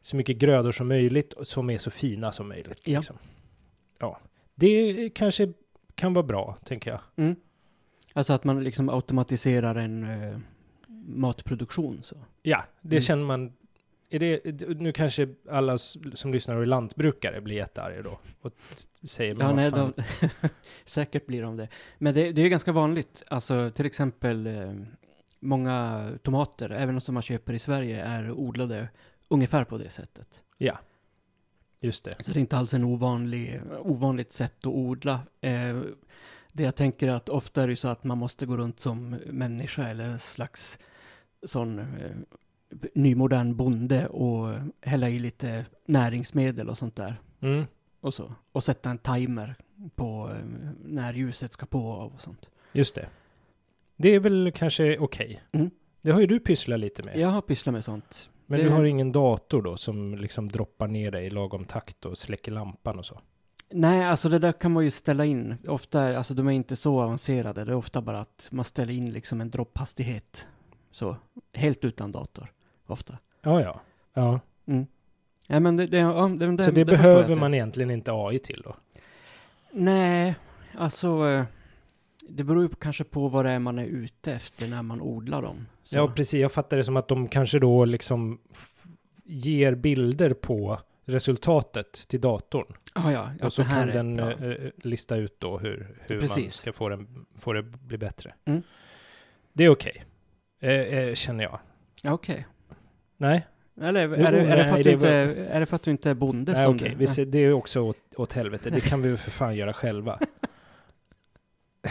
så 0.00 0.16
mycket 0.16 0.36
grödor 0.38 0.72
som 0.72 0.88
möjligt 0.88 1.34
som 1.42 1.70
är 1.70 1.78
så 1.78 1.90
fina 1.90 2.32
som 2.32 2.48
möjligt. 2.48 2.80
Ja. 2.84 2.98
Liksom. 2.98 3.18
ja. 3.98 4.18
Det 4.54 5.10
kanske 5.14 5.52
kan 5.94 6.14
vara 6.14 6.26
bra, 6.26 6.58
tänker 6.64 6.90
jag. 6.90 7.00
Mm. 7.16 7.36
Alltså 8.12 8.32
att 8.32 8.44
man 8.44 8.64
liksom 8.64 8.88
automatiserar 8.88 9.74
en 9.74 10.04
eh, 10.04 10.38
matproduktion 11.06 12.02
så. 12.02 12.16
Ja, 12.42 12.64
det 12.80 12.96
Mm. 12.96 13.02
känner 13.02 13.24
man. 13.24 13.52
Är 14.12 14.18
det, 14.18 14.68
nu 14.80 14.92
kanske 14.92 15.28
alla 15.50 15.78
som 15.78 16.32
lyssnar 16.32 16.56
och 16.56 16.62
är 16.62 16.66
lantbrukare 16.66 17.40
blir 17.40 17.56
jättearga 17.56 18.02
då 18.02 18.18
och 18.40 18.52
säger 19.02 19.36
Ja, 19.38 19.52
nej, 19.52 19.70
de, 19.70 19.92
säkert 20.84 21.26
blir 21.26 21.42
de 21.42 21.56
det. 21.56 21.68
Men 21.98 22.14
det, 22.14 22.32
det 22.32 22.40
är 22.40 22.44
ju 22.44 22.48
ganska 22.48 22.72
vanligt. 22.72 23.22
Alltså 23.28 23.70
till 23.70 23.86
exempel 23.86 24.46
eh, 24.46 24.72
många 25.40 26.08
tomater, 26.22 26.70
även 26.70 26.94
de 26.94 27.00
som 27.00 27.14
man 27.14 27.22
köper 27.22 27.52
i 27.52 27.58
Sverige, 27.58 28.04
är 28.04 28.30
odlade 28.30 28.88
ungefär 29.28 29.64
på 29.64 29.78
det 29.78 29.90
sättet. 29.90 30.42
Ja, 30.58 30.78
just 31.80 32.04
det. 32.04 32.24
Så 32.24 32.32
det 32.32 32.38
är 32.38 32.40
inte 32.40 32.56
alls 32.56 32.74
en 32.74 32.84
ovanlig, 32.84 33.60
ovanligt 33.78 34.32
sätt 34.32 34.58
att 34.58 34.66
odla. 34.66 35.20
Eh, 35.40 35.80
det 36.52 36.62
jag 36.62 36.76
tänker 36.76 37.08
är 37.08 37.12
att 37.12 37.28
ofta 37.28 37.62
är 37.62 37.68
det 37.68 37.76
så 37.76 37.88
att 37.88 38.04
man 38.04 38.18
måste 38.18 38.46
gå 38.46 38.56
runt 38.56 38.80
som 38.80 39.10
människa 39.26 39.88
eller 39.88 40.18
slags 40.18 40.78
sån 41.42 41.78
eh, 41.78 41.86
nymodern 42.94 43.56
bonde 43.56 44.06
och 44.08 44.54
hälla 44.82 45.08
i 45.08 45.18
lite 45.18 45.66
näringsmedel 45.86 46.68
och 46.68 46.78
sånt 46.78 46.96
där. 46.96 47.20
Mm. 47.40 47.64
Och 48.00 48.14
så. 48.14 48.32
Och 48.52 48.64
sätta 48.64 48.90
en 48.90 48.98
timer 48.98 49.54
på 49.94 50.30
eh, 50.30 50.46
när 50.84 51.14
ljuset 51.14 51.52
ska 51.52 51.66
på 51.66 51.78
och 51.86 52.00
av 52.02 52.14
och 52.14 52.20
sånt. 52.20 52.50
Just 52.72 52.94
det. 52.94 53.08
Det 53.96 54.08
är 54.14 54.20
väl 54.20 54.52
kanske 54.54 54.98
okej. 54.98 55.42
Mm. 55.52 55.70
Det 56.02 56.10
har 56.10 56.20
ju 56.20 56.26
du 56.26 56.40
pysslat 56.40 56.80
lite 56.80 57.02
med. 57.02 57.18
Jag 57.18 57.28
har 57.28 57.40
pysslat 57.42 57.72
med 57.72 57.84
sånt. 57.84 58.30
men 58.46 58.58
det- 58.58 58.64
du 58.64 58.70
har 58.70 58.84
ingen 58.84 59.12
dator 59.12 59.62
då 59.62 59.76
som 59.76 60.14
liksom 60.14 60.48
droppar 60.48 60.88
ner 60.88 61.10
dig 61.10 61.26
i 61.26 61.30
lagom 61.30 61.64
takt 61.64 62.04
och 62.04 62.18
släcker 62.18 62.52
lampan 62.52 62.98
och 62.98 63.06
så? 63.06 63.20
Nej, 63.72 64.04
alltså 64.04 64.28
det 64.28 64.38
där 64.38 64.52
kan 64.52 64.72
man 64.72 64.84
ju 64.84 64.90
ställa 64.90 65.24
in. 65.24 65.54
Ofta, 65.68 66.00
är- 66.00 66.16
alltså 66.16 66.34
de 66.34 66.46
är 66.48 66.52
inte 66.52 66.76
så 66.76 67.00
avancerade. 67.00 67.64
Det 67.64 67.72
är 67.72 67.76
ofta 67.76 68.02
bara 68.02 68.20
att 68.20 68.48
man 68.52 68.64
ställer 68.64 68.92
in 68.92 69.10
liksom 69.12 69.40
en 69.40 69.50
dropphastighet. 69.50 70.46
Så, 70.90 71.16
helt 71.54 71.84
utan 71.84 72.12
dator. 72.12 72.52
Ofta. 72.90 73.18
Ja, 73.42 73.60
ja. 73.60 73.80
ja. 74.14 74.40
Mm. 74.66 74.86
Nej, 75.48 75.60
men 75.60 75.76
det, 75.76 75.86
det, 75.86 75.98
ja, 75.98 76.28
det, 76.38 76.56
det 76.56 76.64
så 76.64 76.70
det, 76.70 76.84
behöver 76.84 77.34
man 77.34 77.54
egentligen 77.54 77.90
inte 77.90 78.12
AI 78.12 78.38
till 78.38 78.62
då? 78.64 78.76
Nej, 79.72 80.34
alltså 80.78 81.28
eh, 81.28 81.44
det 82.28 82.44
beror 82.44 82.62
ju 82.62 82.68
kanske 82.68 83.04
på 83.04 83.28
vad 83.28 83.44
det 83.44 83.50
är 83.50 83.58
man 83.58 83.78
är 83.78 83.84
ute 83.84 84.32
efter 84.32 84.68
när 84.68 84.82
man 84.82 85.00
odlar 85.00 85.42
dem. 85.42 85.66
Så. 85.84 85.96
Ja, 85.96 86.08
precis. 86.08 86.40
Jag 86.40 86.52
fattar 86.52 86.76
det 86.76 86.84
som 86.84 86.96
att 86.96 87.08
de 87.08 87.28
kanske 87.28 87.58
då 87.58 87.84
liksom 87.84 88.40
ger 89.24 89.74
bilder 89.74 90.30
på 90.30 90.80
resultatet 91.04 91.92
till 91.92 92.20
datorn. 92.20 92.74
Ah, 92.94 93.10
ja, 93.10 93.30
och 93.40 93.46
att 93.46 93.52
så 93.52 93.64
kan 93.64 93.88
den 93.88 94.16
bra. 94.16 94.30
eh, 94.30 94.70
lista 94.76 95.16
ut 95.16 95.40
då 95.40 95.58
hur, 95.58 95.96
hur 96.08 96.20
man 96.20 96.50
ska 96.50 96.72
få, 96.72 96.88
den, 96.88 97.26
få 97.38 97.52
det 97.52 97.62
bli 97.62 97.98
bättre. 97.98 98.34
Mm. 98.44 98.62
Det 99.52 99.64
är 99.64 99.68
okej, 99.68 100.04
eh, 100.60 100.70
eh, 100.70 101.14
känner 101.14 101.44
jag. 101.44 101.58
Ja, 102.02 102.12
Okej. 102.12 102.46
Nej, 103.20 103.46
Eller 103.80 104.00
är, 104.00 104.06
Jo, 104.18 104.26
är, 104.26 104.32
det, 104.32 104.38
är, 104.40 104.56
det 104.56 104.64
för 104.64 104.70
nej, 104.72 104.80
att 104.80 104.84
det 104.84 104.90
du 104.90 104.96
var- 104.96 105.28
inte, 105.28 105.44
är 105.44 105.60
det 105.60 105.66
för 105.66 105.76
att 105.76 105.82
du 105.82 105.90
inte 105.90 106.10
är 106.10 106.14
bonde 106.14 106.52
nej 106.52 106.64
som 106.64 106.74
okej. 106.76 106.94
du... 106.98 107.06
Ser- 107.06 107.24
Det 107.24 107.38
är 107.38 107.52
också 107.52 107.80
åt, 107.80 107.96
åt 108.16 108.32
helvete. 108.32 108.70
Det 108.70 108.80
kan 108.80 109.02
vi 109.02 109.16
för 109.16 109.30
fan 109.30 109.56
göra 109.56 109.72
själva. 109.72 110.18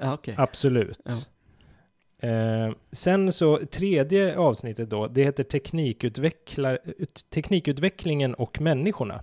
Ja, 0.00 0.14
okej. 0.14 0.34
Absolut. 0.38 1.00
Ja. 1.04 2.28
Eh, 2.28 2.72
sen 2.92 3.32
så, 3.32 3.60
tredje 3.70 4.38
avsnittet 4.38 4.90
då, 4.90 5.06
det 5.06 5.24
heter 5.24 5.44
teknikutvecklar, 5.44 6.78
ut, 6.84 7.26
Teknikutvecklingen 7.30 8.34
och 8.34 8.60
människorna. 8.60 9.22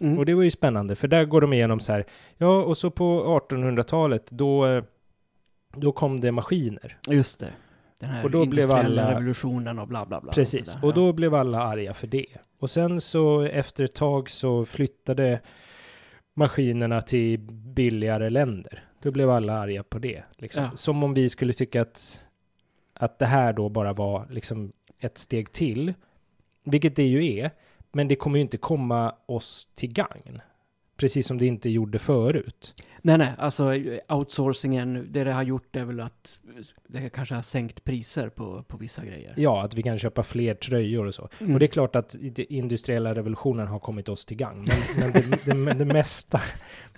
Mm. 0.00 0.18
Och 0.18 0.26
det 0.26 0.34
var 0.34 0.42
ju 0.42 0.50
spännande, 0.50 0.94
för 0.96 1.08
där 1.08 1.24
går 1.24 1.40
de 1.40 1.52
igenom 1.52 1.80
så 1.80 1.92
här, 1.92 2.04
ja, 2.36 2.62
och 2.62 2.76
så 2.76 2.90
på 2.90 3.40
1800-talet, 3.50 4.26
då, 4.30 4.66
eh, 4.66 4.84
då 5.76 5.92
kom 5.92 6.20
det 6.20 6.32
maskiner. 6.32 6.96
Just 7.10 7.40
det. 7.40 7.50
Den 8.00 8.10
här 8.10 8.24
Och 8.24 8.30
då 8.30 8.46
blev 8.46 8.72
alla- 8.72 9.10
revolutionen 9.10 9.78
och 9.78 9.88
bla 9.88 10.06
bla 10.06 10.20
bla. 10.20 10.32
Precis, 10.32 10.72
där. 10.72 10.84
och 10.84 10.94
då 10.94 11.12
blev 11.12 11.34
alla 11.34 11.62
arga 11.62 11.94
för 11.94 12.06
det. 12.06 12.26
Och 12.58 12.70
sen 12.70 13.00
så 13.00 13.42
efter 13.42 13.84
ett 13.84 13.94
tag 13.94 14.30
så 14.30 14.64
flyttade 14.64 15.40
maskinerna 16.34 17.00
till 17.00 17.38
billigare 17.52 18.30
länder. 18.30 18.84
Då 19.02 19.10
blev 19.10 19.30
alla 19.30 19.58
arga 19.58 19.82
på 19.82 19.98
det. 19.98 20.22
Liksom. 20.36 20.62
Ja. 20.62 20.70
Som 20.74 21.04
om 21.04 21.14
vi 21.14 21.28
skulle 21.28 21.52
tycka 21.52 21.82
att, 21.82 22.28
att 22.94 23.18
det 23.18 23.26
här 23.26 23.52
då 23.52 23.68
bara 23.68 23.92
var 23.92 24.26
liksom 24.30 24.72
ett 24.98 25.18
steg 25.18 25.52
till. 25.52 25.94
Vilket 26.64 26.96
det 26.96 27.06
ju 27.06 27.38
är. 27.38 27.50
Men 27.92 28.08
det 28.08 28.16
kommer 28.16 28.36
ju 28.36 28.42
inte 28.42 28.56
komma 28.56 29.14
oss 29.26 29.68
till 29.74 29.92
gagn. 29.92 30.40
Precis 31.00 31.26
som 31.26 31.38
det 31.38 31.46
inte 31.46 31.70
gjorde 31.70 31.98
förut. 31.98 32.74
Nej, 33.02 33.18
nej, 33.18 33.32
alltså 33.38 33.72
outsourcingen, 34.08 35.08
det 35.10 35.24
det 35.24 35.32
har 35.32 35.42
gjort 35.42 35.76
är 35.76 35.84
väl 35.84 36.00
att 36.00 36.38
det 36.88 37.10
kanske 37.10 37.34
har 37.34 37.42
sänkt 37.42 37.84
priser 37.84 38.28
på, 38.28 38.62
på 38.62 38.76
vissa 38.76 39.04
grejer. 39.04 39.34
Ja, 39.36 39.62
att 39.64 39.74
vi 39.74 39.82
kan 39.82 39.98
köpa 39.98 40.22
fler 40.22 40.54
tröjor 40.54 41.06
och 41.06 41.14
så. 41.14 41.28
Mm. 41.40 41.52
Och 41.54 41.58
det 41.60 41.66
är 41.66 41.68
klart 41.68 41.96
att 41.96 42.16
den 42.20 42.46
industriella 42.48 43.14
revolutionen 43.14 43.66
har 43.66 43.78
kommit 43.78 44.08
oss 44.08 44.26
till 44.26 44.36
gagn. 44.36 44.64
Men, 44.68 45.00
men 45.00 45.12
det, 45.12 45.44
det, 45.44 45.54
men 45.54 45.78
det 45.78 45.84
mesta, 45.84 46.40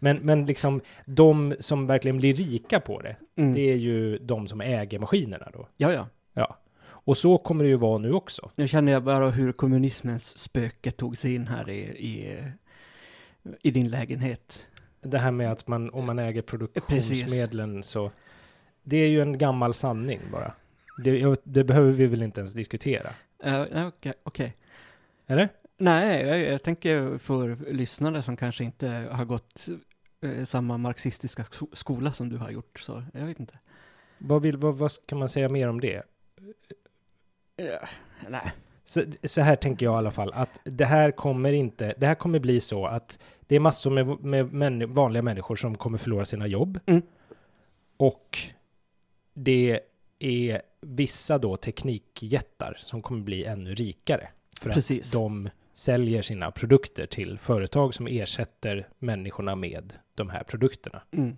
men, 0.00 0.16
men 0.16 0.47
liksom 0.47 0.80
de 1.06 1.54
som 1.61 1.87
verkligen 1.87 2.16
blir 2.16 2.32
rika 2.35 2.80
på 2.80 3.00
det, 3.00 3.16
Mm. 3.37 3.52
det 3.54 3.61
är 3.71 3.76
ju 3.78 4.18
de 4.18 4.47
som 4.47 4.61
äger 4.61 4.99
maskinerna 4.99 5.49
då. 5.52 5.68
Ja, 5.76 5.92
ja. 5.92 6.09
Ja. 6.35 6.59
Och 7.04 7.16
så 7.16 7.38
kommer 7.38 7.64
det 7.64 7.71
ju 7.71 7.76
vara 7.76 7.99
nu 7.99 8.12
också. 8.12 8.50
Nu 8.56 8.68
känner 8.68 8.92
jag 8.92 9.04
bara 9.04 9.30
hur 9.30 9.52
kommunismens 9.52 10.38
spöke 10.38 10.90
tog 10.90 11.18
sig 11.18 11.35
in 11.35 11.47
här 11.47 11.71
i, 11.71 11.78
i, 11.80 12.38
i 13.62 13.70
din 13.70 13.88
lägenhet. 13.88 14.66
Det 15.00 15.18
här 15.18 15.30
med 15.30 15.52
att 15.52 15.66
man, 15.66 15.90
om 15.90 16.06
man 16.06 16.18
äger 16.18 16.42
produktionsmedlen 16.42 17.82
så, 17.82 18.11
det 18.82 18.96
är 18.96 19.08
ju 19.08 19.20
en 19.20 19.38
gammal 19.38 19.75
sanning 19.75 20.20
bara. 20.32 20.52
Det, 21.04 21.40
det 21.44 21.64
behöver 21.64 21.92
vi 21.92 22.06
väl 22.06 22.22
inte 22.22 22.40
ens 22.40 22.52
diskutera? 22.52 23.11
Uh, 23.46 23.87
Okej. 23.87 24.12
okej. 24.22 24.54
Eller? 25.26 25.49
Nej, 25.76 26.26
jag, 26.26 26.38
jag 26.38 26.62
tänker 26.62 27.18
för 27.18 27.72
lyssnare 27.72 28.22
som 28.22 28.37
kanske 28.37 28.64
inte 28.64 28.88
har 29.11 29.25
gått 29.25 29.68
eh, 30.20 30.44
samma 30.44 30.78
marxistiska 30.78 31.44
sko- 31.44 31.70
skola 31.72 32.12
som 32.12 32.28
du 32.28 32.37
har 32.37 32.50
gjort, 32.50 32.80
så 32.80 33.02
jag 33.14 33.26
vet 33.26 33.40
inte. 33.40 33.58
Vad, 34.18 34.42
vill, 34.42 34.56
vad, 34.56 34.78
vad 34.78 34.90
kan 35.06 35.18
man 35.18 35.28
säga 35.28 35.49
mer 35.49 35.68
om 35.68 35.80
det? 35.80 36.02
Ja, 37.56 37.88
nej. 38.28 38.52
Så, 38.92 39.04
så 39.25 39.40
här 39.40 39.56
tänker 39.56 39.87
jag 39.87 39.94
i 39.94 39.96
alla 39.96 40.11
fall, 40.11 40.32
att 40.32 40.61
det 40.64 40.84
här 40.84 41.11
kommer 41.11 41.52
inte, 41.52 41.94
det 41.99 42.06
här 42.06 42.14
kommer 42.14 42.38
bli 42.38 42.61
så 42.61 42.87
att 42.87 43.18
det 43.40 43.56
är 43.56 43.61
massor 43.61 43.90
med, 43.90 44.25
med 44.25 44.52
män, 44.52 44.92
vanliga 44.92 45.22
människor 45.22 45.56
som 45.56 45.76
kommer 45.76 45.99
förlora 45.99 46.25
sina 46.25 46.46
jobb. 46.46 46.80
Mm. 46.87 47.02
Och 47.96 48.38
det 49.34 49.80
är 50.18 50.62
vissa 50.80 51.38
då 51.38 51.56
teknikjättar 51.56 52.75
som 52.78 53.02
kommer 53.02 53.20
bli 53.20 53.44
ännu 53.44 53.75
rikare. 53.75 54.28
För 54.61 54.70
Precis. 54.70 55.06
att 55.06 55.12
de 55.12 55.49
säljer 55.75 56.22
sina 56.22 56.50
produkter 56.50 57.06
till 57.06 57.38
företag 57.38 57.94
som 57.94 58.06
ersätter 58.06 58.88
människorna 58.99 59.56
med 59.56 59.92
de 60.14 60.30
här 60.30 60.44
produkterna. 60.44 61.02
Mm. 61.11 61.37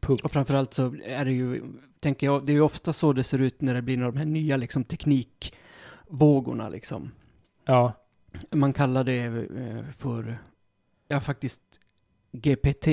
Punkt. 0.00 0.24
Och 0.24 0.32
framförallt 0.32 0.74
så 0.74 0.94
är 1.04 1.24
det 1.24 1.32
ju, 1.32 1.62
tänker 2.00 2.26
jag, 2.26 2.46
det 2.46 2.52
är 2.52 2.54
ju 2.54 2.60
ofta 2.60 2.92
så 2.92 3.12
det 3.12 3.24
ser 3.24 3.38
ut 3.38 3.60
när 3.60 3.74
det 3.74 3.82
blir 3.82 3.96
de 3.96 4.16
här 4.16 4.24
nya 4.24 4.56
liksom 4.56 4.84
teknikvågorna 6.06 6.68
liksom. 6.68 7.10
Ja, 7.64 7.92
Man 8.50 8.72
kallar 8.72 9.04
det 9.04 9.24
eh, 9.24 9.90
för, 9.92 10.38
ja 11.08 11.20
faktiskt 11.20 11.60
GPT, 12.32 12.86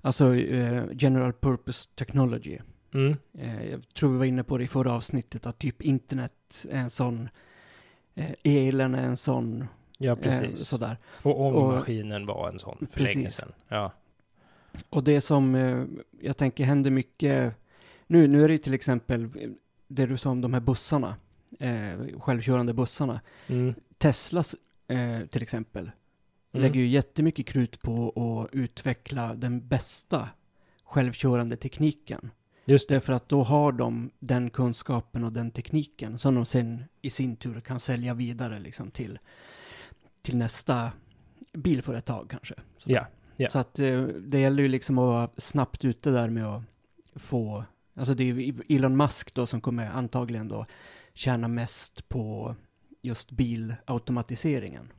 alltså 0.00 0.34
eh, 0.34 0.84
General 0.92 1.32
Purpose 1.32 1.88
Technology. 1.94 2.58
mm. 2.94 3.16
Eh, 3.38 3.70
Jag 3.70 3.94
tror 3.94 4.12
vi 4.12 4.18
var 4.18 4.24
inne 4.24 4.44
på 4.44 4.58
det 4.58 4.64
i 4.64 4.68
förra 4.68 4.92
avsnittet, 4.92 5.46
att 5.46 5.58
typ 5.58 5.82
internet 5.82 6.66
är 6.70 6.78
en 6.78 6.90
sån, 6.90 7.28
elen 8.44 8.94
är 8.94 9.02
en 9.02 9.16
sån, 9.16 9.66
ja 9.98 10.14
precis. 10.14 10.60
sådär. 10.66 10.96
Och 11.22 11.40
ångmaskinen 11.46 12.26
var 12.26 12.48
en 12.48 12.58
sån 12.58 12.86
för 12.90 13.00
länge 13.00 13.14
Precis. 13.24 13.34
sedan. 13.34 13.52
Ja. 13.68 13.92
Och 14.90 15.04
det 15.04 15.20
som 15.20 15.54
jag 16.20 16.36
tänker 16.36 16.64
händer 16.64 16.90
mycket, 16.90 17.54
nu, 18.06 18.28
nu 18.28 18.44
är 18.44 18.48
det 18.48 18.52
ju 18.54 18.58
till 18.58 18.74
exempel 18.74 19.28
det 19.88 20.06
du 20.06 20.16
sa 20.16 20.30
om 20.30 20.40
de 20.40 20.52
här 20.52 20.60
bussarna, 20.60 21.16
eh, 21.58 22.20
självkörande 22.20 22.74
bussarna. 22.74 23.20
Mm. 23.46 23.74
Teslas 23.98 24.56
eh, 24.88 25.26
till 25.26 25.42
exempel 25.42 25.90
Mm. 26.54 26.62
lägger 26.62 26.80
ju 26.80 26.86
jättemycket 26.86 27.46
krut 27.46 27.82
på 27.82 28.08
att 28.44 28.54
utveckla 28.54 29.34
den 29.34 29.68
bästa 29.68 30.28
självkörande 30.84 31.56
tekniken. 31.56 32.30
Just 32.64 32.88
det. 32.88 32.94
Därför 32.94 33.12
att 33.12 33.28
då 33.28 33.42
har 33.42 33.72
de 33.72 34.10
den 34.18 34.50
kunskapen 34.50 35.24
och 35.24 35.32
den 35.32 35.50
tekniken 35.50 36.18
som 36.18 36.34
de 36.34 36.44
sen 36.46 36.84
i 37.02 37.10
sin 37.10 37.36
tur 37.36 37.60
kan 37.60 37.80
sälja 37.80 38.14
vidare 38.14 38.58
liksom 38.58 38.90
till, 38.90 39.18
till 40.22 40.36
nästa 40.36 40.92
bilföretag 41.52 42.30
kanske. 42.30 42.54
Så, 42.78 42.90
Ja. 42.92 43.06
ja. 43.36 43.48
så 43.48 43.58
att 43.58 43.78
eh, 43.78 44.02
det 44.04 44.38
gäller 44.40 44.62
ju 44.62 44.68
liksom 44.68 44.98
att 44.98 45.06
vara 45.08 45.30
snabbt 45.36 45.84
ute 45.84 46.10
där 46.10 46.28
med 46.30 46.46
att 46.46 46.62
få, 47.14 47.64
alltså 47.94 48.14
det 48.14 48.24
är 48.30 48.54
Elon 48.68 48.96
Musk 48.96 49.34
då 49.34 49.46
som 49.46 49.60
kommer 49.60 49.90
antagligen 49.90 50.48
då 50.48 50.66
tjäna 51.14 51.48
mest 51.48 52.08
på 52.08 52.56
just 53.02 53.30
bilautomatiseringen. 53.30 54.92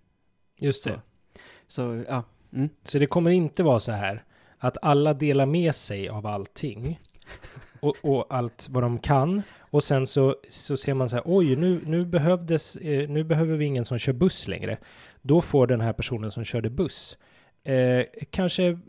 Just 0.59 0.83
det. 0.83 1.01
Så, 1.33 1.41
så 1.67 2.03
ja. 2.07 2.23
Mm. 2.53 2.69
Så 2.83 2.99
det 2.99 3.05
kommer 3.05 3.31
inte 3.31 3.63
vara 3.63 3.79
så 3.79 3.91
här 3.91 4.23
att 4.57 4.77
alla 4.81 5.13
delar 5.13 5.45
med 5.45 5.75
sig 5.75 6.09
av 6.09 6.25
allting 6.25 6.99
och, 7.79 7.95
och 8.01 8.25
allt 8.29 8.67
vad 8.71 8.83
de 8.83 8.99
kan. 8.99 9.41
Och 9.59 9.83
sen 9.83 10.07
så, 10.07 10.35
så 10.49 10.77
ser 10.77 10.93
man 10.93 11.09
så 11.09 11.15
här, 11.15 11.23
oj, 11.25 11.55
nu, 11.55 11.81
nu, 11.85 12.05
behövdes, 12.05 12.75
eh, 12.75 13.09
nu 13.09 13.23
behöver 13.23 13.57
vi 13.57 13.65
ingen 13.65 13.85
som 13.85 13.97
kör 13.97 14.13
buss 14.13 14.47
längre. 14.47 14.77
Då 15.21 15.41
får 15.41 15.67
den 15.67 15.81
här 15.81 15.93
personen 15.93 16.31
som 16.31 16.43
körde 16.43 16.69
buss 16.69 17.17
eh, 17.63 18.05
kanske 18.29 18.79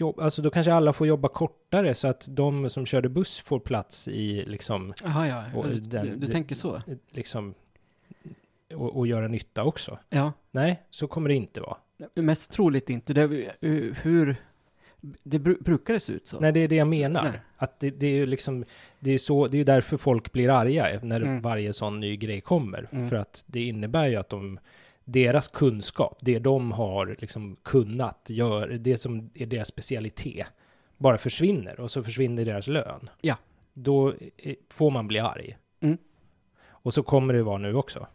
jobb, 0.00 0.20
alltså 0.20 0.42
då 0.42 0.50
kanske 0.50 0.72
alla 0.72 0.92
får 0.92 1.06
jobba 1.06 1.28
kortare 1.28 1.94
så 1.94 2.08
att 2.08 2.28
de 2.30 2.70
som 2.70 2.86
körde 2.86 3.08
buss 3.08 3.40
får 3.40 3.58
plats 3.60 4.08
i 4.08 4.44
liksom, 4.46 4.92
Aha, 5.04 5.26
ja. 5.26 5.44
Och 5.54 5.68
du, 5.68 5.74
den- 5.80 6.06
du, 6.06 6.16
du 6.16 6.26
tänker 6.26 6.54
så? 6.54 6.82
liksom 7.10 7.54
och, 8.74 8.96
och 8.96 9.06
göra 9.06 9.28
nytta 9.28 9.64
också. 9.64 9.98
Ja. 10.08 10.32
Nej, 10.50 10.82
så 10.90 11.06
kommer 11.06 11.28
det 11.28 11.34
inte 11.34 11.60
vara. 11.60 11.76
Mest 12.14 12.52
troligt 12.52 12.90
inte. 12.90 13.12
Det, 13.12 13.52
hur... 14.02 14.36
Det 15.22 15.38
bru- 15.38 15.62
brukar 15.62 15.94
det 15.94 16.00
se 16.00 16.12
ut 16.12 16.26
så? 16.26 16.40
Nej, 16.40 16.52
det 16.52 16.60
är 16.60 16.68
det 16.68 16.76
jag 16.76 16.88
menar. 16.88 17.22
Nej. 17.22 17.40
Att 17.56 17.80
det, 17.80 17.90
det 17.90 18.06
är 18.06 18.10
ju 18.14 18.26
liksom, 18.26 18.64
det 18.98 19.10
är 19.10 19.18
så, 19.18 19.46
det 19.46 19.58
är 19.58 19.64
därför 19.64 19.96
folk 19.96 20.32
blir 20.32 20.48
arga 20.50 21.00
när 21.02 21.20
Mm. 21.20 21.42
varje 21.42 21.72
sån 21.72 22.00
ny 22.00 22.16
grej 22.16 22.40
kommer. 22.40 22.88
Mm. 22.92 23.08
För 23.08 23.16
att 23.16 23.44
det 23.46 23.62
innebär 23.62 24.08
ju 24.08 24.16
att 24.16 24.28
de, 24.28 24.58
deras 25.04 25.48
kunskap, 25.48 26.18
det 26.20 26.38
de 26.38 26.72
har 26.72 27.16
liksom 27.18 27.56
kunnat 27.62 28.30
göra, 28.30 28.66
det 28.66 28.98
som 28.98 29.30
är 29.34 29.46
deras 29.46 29.68
specialitet, 29.68 30.46
bara 30.96 31.18
försvinner 31.18 31.80
och 31.80 31.90
så 31.90 32.02
försvinner 32.02 32.44
deras 32.44 32.66
lön. 32.66 33.10
Ja. 33.20 33.36
Då 33.72 34.14
eh, 34.36 34.54
får 34.68 34.90
man 34.90 35.08
bli 35.08 35.18
arg. 35.18 35.56
Mm. 35.80 35.98
Och 36.68 36.94
så 36.94 37.02
kommer 37.02 37.34
det 37.34 37.42
vara 37.42 37.58
nu 37.58 37.74
också. 37.74 38.06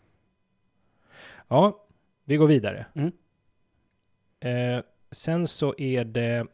Ja, 1.47 1.85
vi 2.23 2.35
går 2.35 2.47
vidare. 2.47 2.85
Mm. 2.93 3.11
Eh, 4.39 4.83
sen 5.11 5.47
så 5.47 5.75
är 5.77 6.05
det, 6.05 6.47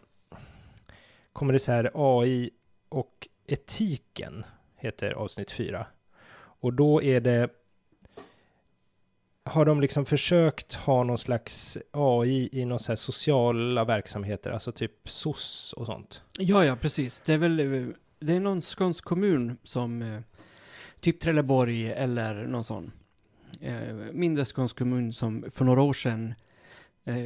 kommer 1.33 1.53
det 1.53 1.59
så 1.59 1.71
här 1.71 1.91
AI 1.93 2.49
och 2.89 3.27
etiken, 3.47 4.45
heter 4.75 5.11
avsnitt 5.11 5.51
4. 5.51 5.87
Och 6.33 6.73
då 6.73 7.03
är 7.03 7.21
det, 7.21 7.49
har 9.45 9.65
de 9.65 9.81
liksom 9.81 10.05
försökt 10.05 10.73
ha 10.73 11.03
någon 11.03 11.17
slags 11.17 11.77
AI 11.91 12.49
i 12.51 12.65
någon 12.65 12.79
så 12.79 12.91
här 12.91 12.95
sociala 12.95 13.83
verksamheter, 13.85 14.51
alltså 14.51 14.71
typ 14.71 15.09
SOS 15.09 15.73
och 15.77 15.85
sånt. 15.85 16.23
Ja, 16.39 16.65
ja, 16.65 16.75
precis. 16.75 17.21
Det 17.25 17.33
är 17.33 17.37
väl... 17.37 17.59
eh, 17.59 17.87
Det 18.19 18.33
är 18.35 18.39
någon 18.39 18.61
skånsk 18.61 19.05
kommun 19.05 19.57
som... 19.63 20.01
eh, 20.01 20.21
Typ 20.99 21.19
Trelleborg 21.19 21.91
eller 21.91 22.47
någon 22.47 22.63
sån. 22.63 22.91
Eh, 23.61 23.93
mindre 24.13 24.45
skånsk 24.45 24.77
kommun 24.77 25.13
som 25.13 25.45
för 25.51 25.65
några 25.65 25.81
år 25.81 25.93
sedan 25.93 26.33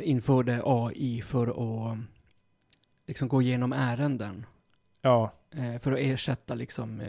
införde 0.03 0.61
AI 0.65 1.21
för 1.21 1.47
att 1.47 1.97
liksom 3.07 3.27
gå 3.27 3.41
igenom 3.41 3.73
ärenden. 3.73 4.45
Ja, 5.01 5.33
för 5.79 5.91
att 5.91 5.99
ersätta 5.99 6.55
liksom 6.55 7.01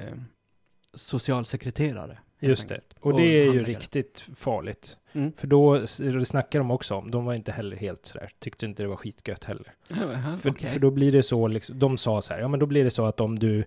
socialsekreterare. 0.94 2.18
Just 2.40 2.68
det. 2.68 2.80
Och 3.00 3.06
Och 3.06 3.16
det 3.20 3.22
är 3.46 3.52
ju 3.52 3.64
riktigt 3.64 4.26
farligt. 4.36 4.98
Mm. 5.12 5.32
För 5.36 5.46
då, 5.46 5.78
det 5.98 6.24
snackar 6.24 6.58
de 6.58 6.70
också 6.70 6.94
om, 6.94 7.10
de 7.10 7.24
var 7.24 7.34
inte 7.34 7.52
heller 7.52 7.76
helt 7.76 8.06
sådär, 8.06 8.30
tyckte 8.38 8.66
inte 8.66 8.82
det 8.82 8.88
var 8.88 8.96
skitgött 8.96 9.44
heller. 9.44 9.74
Jaha, 9.88 10.36
För, 10.36 10.50
okej. 10.50 10.70
för 10.70 10.80
då 10.80 10.90
blir 10.90 11.12
det 11.12 11.22
så, 11.22 11.46
liksom, 11.48 11.78
de 11.78 11.96
sa 11.96 12.22
så 12.22 12.34
här, 12.34 12.40
ja 12.40 12.48
men 12.48 12.60
då 12.60 12.66
blir 12.66 12.84
det 12.84 12.90
så 12.90 13.04
att 13.06 13.20
om 13.20 13.38
du, 13.38 13.64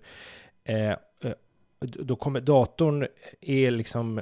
eh, 0.64 0.90
eh, 0.90 0.96
då 1.80 2.16
kommer 2.16 2.40
datorn 2.40 3.06
är 3.40 3.70
liksom 3.70 4.20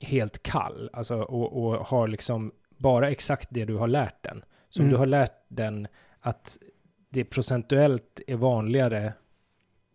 helt 0.00 0.42
kall, 0.42 0.90
alltså 0.92 1.16
och, 1.22 1.64
och 1.64 1.86
har 1.86 2.08
liksom 2.08 2.52
bara 2.76 3.10
exakt 3.10 3.48
det 3.50 3.64
du 3.64 3.74
har 3.74 3.88
lärt 3.88 4.22
den. 4.22 4.44
Så 4.68 4.80
om 4.82 4.84
Mm. 4.84 4.92
du 4.92 4.98
har 4.98 5.06
lärt 5.06 5.44
den 5.48 5.88
att 6.20 6.58
det 7.08 7.24
procentuellt 7.24 8.20
är 8.26 8.36
vanligare 8.36 9.12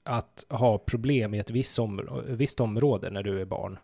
att 0.06 0.46
ha 0.50 0.78
problem 0.78 1.34
i 1.34 1.40
ett 1.40 1.50
visst, 1.50 1.80
områ- 1.80 2.36
visst 2.36 2.60
område 2.60 3.10
när 3.10 3.24
du 3.24 3.42
är 3.42 3.46
barn 3.46 3.80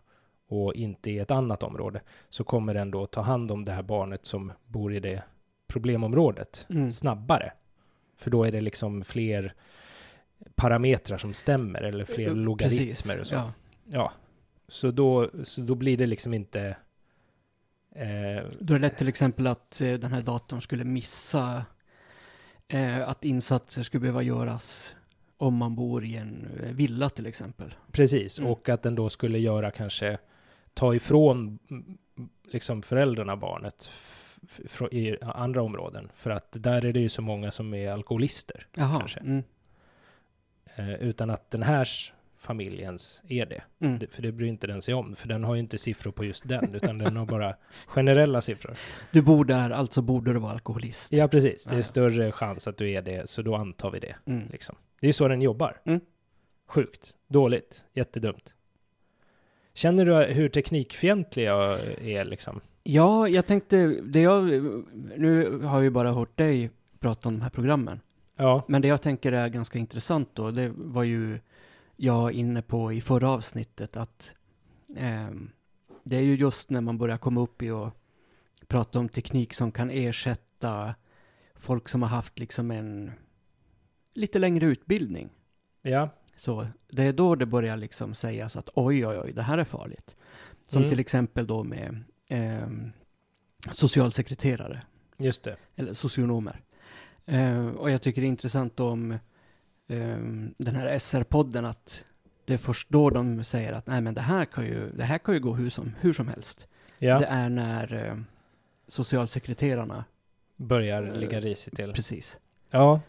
och 0.48 0.74
inte 0.74 1.10
i 1.10 1.18
ett 1.18 1.30
annat 1.30 1.62
område, 1.62 2.00
så 2.30 2.44
kommer 2.44 2.74
den 2.74 2.90
då 2.90 3.06
ta 3.06 3.20
hand 3.20 3.50
om 3.50 3.64
det 3.64 3.72
här 3.72 3.82
barnet 3.82 4.26
som 4.26 4.52
bor 4.66 4.94
i 4.94 5.00
det 5.00 5.22
problemområdet 5.68 6.66
Mm. 6.70 6.92
snabbare. 6.92 7.52
För 8.16 8.30
då 8.30 8.44
är 8.44 8.52
det 8.52 8.60
liksom 8.60 9.04
fler 9.04 9.54
parametrar 10.54 11.18
som 11.18 11.34
stämmer 11.34 11.82
eller 11.82 12.04
fler 12.04 12.28
Eh, 12.28 12.34
logaritmer 12.36 13.20
och 13.20 13.26
så. 13.26 13.34
Ja. 13.34 13.52
Ja. 13.90 14.12
Så 14.68 14.90
då, 14.90 15.30
så 15.44 15.60
då 15.60 15.74
blir 15.74 15.96
det 15.96 16.06
liksom 16.06 16.34
inte... 16.34 16.76
Eh, 17.94 18.44
Då 18.60 18.74
är 18.74 18.78
det 18.78 18.82
lätt 18.88 18.98
till 18.98 19.08
exempel 19.08 19.46
att 19.46 19.80
eh, 19.80 19.92
den 19.94 20.12
här 20.12 20.22
datorn 20.22 20.60
skulle 20.60 20.84
missa 20.84 21.64
eh, 22.68 23.08
att 23.08 23.24
insatser 23.24 23.82
skulle 23.82 24.00
behöva 24.00 24.22
göras 24.22 24.94
om 25.42 25.56
man 25.56 25.74
bor 25.74 26.04
i 26.04 26.16
en 26.16 26.48
eh, 26.62 26.72
villa 26.72 27.08
till 27.08 27.26
exempel. 27.26 27.74
precis, 27.92 28.38
Mm. 28.38 28.50
och 28.52 28.68
att 28.68 28.82
den 28.82 28.94
då 28.94 29.08
skulle 29.08 29.38
göra 29.38 29.70
kanske 29.70 30.18
ta 30.74 30.94
ifrån 30.94 31.58
mm, 31.70 31.98
liksom 32.44 32.82
föräldrarna 32.82 33.36
barnet 33.36 33.90
i 34.90 35.16
andra 35.22 35.62
områden. 35.62 36.10
För 36.14 36.30
att 36.30 36.48
där 36.52 36.84
är 36.84 36.92
det 36.92 37.00
ju 37.00 37.08
så 37.08 37.22
många 37.22 37.50
som 37.50 37.74
är 37.74 37.92
alkoholister. 37.92 38.66
Jaha. 38.74 38.98
Kanske. 38.98 39.20
Mm. 39.20 39.42
Eh, 40.76 40.92
utan 40.94 41.30
att 41.30 41.50
den 41.50 41.62
här 41.62 41.88
familjens 42.38 43.22
är 43.28 43.46
det. 43.46 43.62
Mm. 43.80 43.98
Det- 43.98 44.06
För 44.06 44.22
det 44.22 44.32
bryr 44.32 44.48
inte 44.48 44.66
den 44.66 44.82
sig 44.82 44.94
om, 44.94 45.16
för 45.16 45.28
den 45.28 45.44
har 45.44 45.54
ju 45.54 45.60
inte 45.60 45.78
siffror 45.78 46.12
på 46.12 46.24
just 46.24 46.48
den, 46.48 46.74
utan 46.74 46.98
den 46.98 47.16
har 47.16 47.26
bara 47.26 47.56
generella 47.86 48.40
siffror. 48.40 48.74
Du 49.12 49.22
bor 49.22 49.44
där, 49.44 49.70
alltså 49.70 50.02
borde 50.02 50.32
du 50.32 50.38
vara 50.38 50.52
alkoholist. 50.52 51.12
Ja, 51.12 51.28
precis. 51.28 51.64
Det 51.64 51.76
är 51.76 51.82
större 51.82 52.32
chans 52.32 52.68
att 52.68 52.76
du 52.76 52.90
är 52.90 53.02
det, 53.02 53.28
så 53.28 53.42
då 53.42 53.56
antar 53.56 53.90
vi 53.90 54.00
det. 54.00 54.16
Mm. 54.26 54.48
Liksom. 54.52 54.76
Det 55.02 55.08
är 55.08 55.12
så 55.12 55.28
den 55.28 55.42
jobbar. 55.42 55.80
Mm. 55.84 56.00
Sjukt. 56.66 57.16
Dåligt. 57.28 57.84
Jättedumt. 57.92 58.54
Känner 59.74 60.04
du 60.04 60.34
hur 60.34 60.48
teknikfientlig 60.48 61.44
jag 61.44 61.80
är 62.00 62.24
liksom? 62.24 62.60
Ja, 62.82 63.28
jag 63.28 63.46
tänkte, 63.46 63.86
det 63.86 64.20
jag, 64.20 64.44
nu 65.16 65.58
har 65.58 65.74
jag 65.74 65.84
ju 65.84 65.90
bara 65.90 66.12
hört 66.12 66.38
dig 66.38 66.70
prata 66.98 67.28
om 67.28 67.34
de 67.34 67.42
här 67.42 67.50
programmen. 67.50 68.00
Ja, 68.36 68.64
Men 68.68 68.82
det 68.82 68.88
jag 68.88 69.02
tänker 69.02 69.32
är 69.32 69.48
ganska 69.48 69.78
intressant 69.78 70.28
då, 70.34 70.50
det 70.50 70.72
var 70.76 71.02
ju 71.02 71.40
jag 71.96 72.32
inne 72.32 72.62
på 72.62 72.92
i 72.92 73.00
förra 73.00 73.30
avsnittet 73.30 73.96
att 73.96 74.34
ehm, 74.96 75.50
det 76.04 76.16
är 76.16 76.22
ju 76.22 76.34
just 76.34 76.70
när 76.70 76.80
man 76.80 76.98
börjar 76.98 77.18
komma 77.18 77.40
upp 77.40 77.62
i 77.62 77.70
och 77.70 77.90
prata 78.66 78.98
om 78.98 79.08
teknik 79.08 79.54
som 79.54 79.72
kan 79.72 79.90
ersätta 79.90 80.94
folk 81.54 81.88
som 81.88 82.02
har 82.02 82.08
haft 82.08 82.38
liksom 82.38 82.70
en 82.70 83.12
lite 84.14 84.38
längre 84.38 84.66
utbildning. 84.66 85.30
ja, 85.82 86.08
Så 86.36 86.66
det 86.90 87.02
är 87.02 87.12
då 87.12 87.34
det 87.34 87.46
börjar 87.46 87.76
liksom 87.76 88.14
sägas 88.14 88.56
att 88.56 88.68
oj, 88.74 89.06
oj, 89.06 89.18
oj, 89.18 89.32
det 89.32 89.42
här 89.42 89.58
är 89.58 89.64
farligt. 89.64 90.16
Som 90.68 90.78
Mm. 90.82 90.88
till 90.90 91.00
exempel 91.00 91.46
då 91.46 91.64
med 91.64 92.04
ehm, 92.28 92.92
socialsekreterare 93.70 94.82
just 95.18 95.44
det. 95.44 95.56
eller 95.76 95.94
socionomer. 95.94 96.60
Eh, 97.26 97.66
och 97.68 97.90
jag 97.90 98.02
tycker 98.02 98.20
det 98.20 98.26
är 98.26 98.28
intressant 98.28 98.80
om 98.80 99.12
eh, 99.12 99.18
den 100.58 100.74
här 100.74 100.98
SR-podden 100.98 101.64
att 101.68 102.04
det 102.44 102.54
är 102.54 102.58
först 102.58 102.88
då 102.90 103.10
de 103.10 103.44
säger 103.44 103.72
att 103.72 103.86
nej 103.86 104.00
men 104.00 104.14
det 104.14 104.20
här 104.20 104.44
kan 104.44 104.64
ju, 104.64 104.90
det 104.92 105.04
här 105.04 105.18
kan 105.18 105.34
ju 105.34 105.40
gå 105.40 105.54
hur 105.54 105.70
som, 105.70 105.94
hur 106.00 106.12
som 106.12 106.28
helst. 106.28 106.68
Ja, 106.98 107.18
Det 107.18 107.26
är 107.26 107.48
när 107.48 108.06
eh, 108.08 108.16
socialsekreterarna, 108.88 110.04
börjar 110.56 111.02
Eh, 111.02 111.14
ligga 111.16 111.40
risigt 111.40 111.76
till. 111.76 111.92
precis. 111.92 112.38
Ja, 112.70 113.00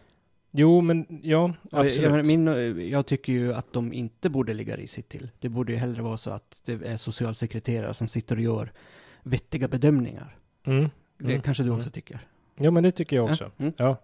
jo, 0.53 0.81
men 0.81 1.19
ja, 1.23 1.53
absolut. 1.71 2.11
jag, 2.15 2.27
min, 2.27 2.47
eh, 2.47 2.53
jag 2.85 3.05
tycker 3.05 3.33
ju 3.33 3.53
att 3.53 3.73
de 3.73 3.93
inte 3.93 4.29
borde 4.29 4.53
ligga 4.53 4.75
risigt 4.77 5.09
till. 5.09 5.29
Det 5.39 5.49
borde 5.49 5.71
ju 5.71 5.77
hellre 5.77 6.01
vara 6.01 6.17
så 6.17 6.29
att 6.31 6.61
det 6.65 6.73
är 6.73 6.97
socialsekreterare 6.97 7.93
som 7.93 8.07
sitter 8.07 8.35
och 8.35 8.41
gör 8.41 8.71
vettiga 9.23 9.67
bedömningar. 9.67 10.35
Mm. 10.65 10.89
Det 11.17 11.25
Mm. 11.29 11.41
kanske 11.41 11.63
du 11.63 11.69
också 11.69 11.81
Mm. 11.81 11.91
tycker? 11.91 12.19
Ja, 12.55 12.71
men 12.71 12.83
det 12.83 12.91
tycker 12.91 13.15
jag 13.15 13.25
också. 13.25 13.43
Ja, 13.43 13.51
mm. 13.63 13.73
Ja. 13.77 13.97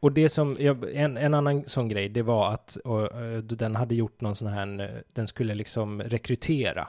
Och 0.00 0.12
det 0.12 0.28
som, 0.28 0.56
en, 0.94 1.16
en 1.16 1.34
annan 1.34 1.64
sån 1.64 1.88
grej, 1.88 2.08
det 2.08 2.22
var 2.22 2.52
att 2.54 2.76
och, 2.84 3.22
eh, 3.22 3.38
den 3.38 3.76
hade 3.76 3.94
gjort 3.94 4.20
någon 4.20 4.34
sån 4.34 4.48
här, 4.48 4.80
eh, 4.80 5.00
den 5.12 5.26
skulle 5.26 5.54
liksom 5.54 6.02
rekrytera. 6.02 6.88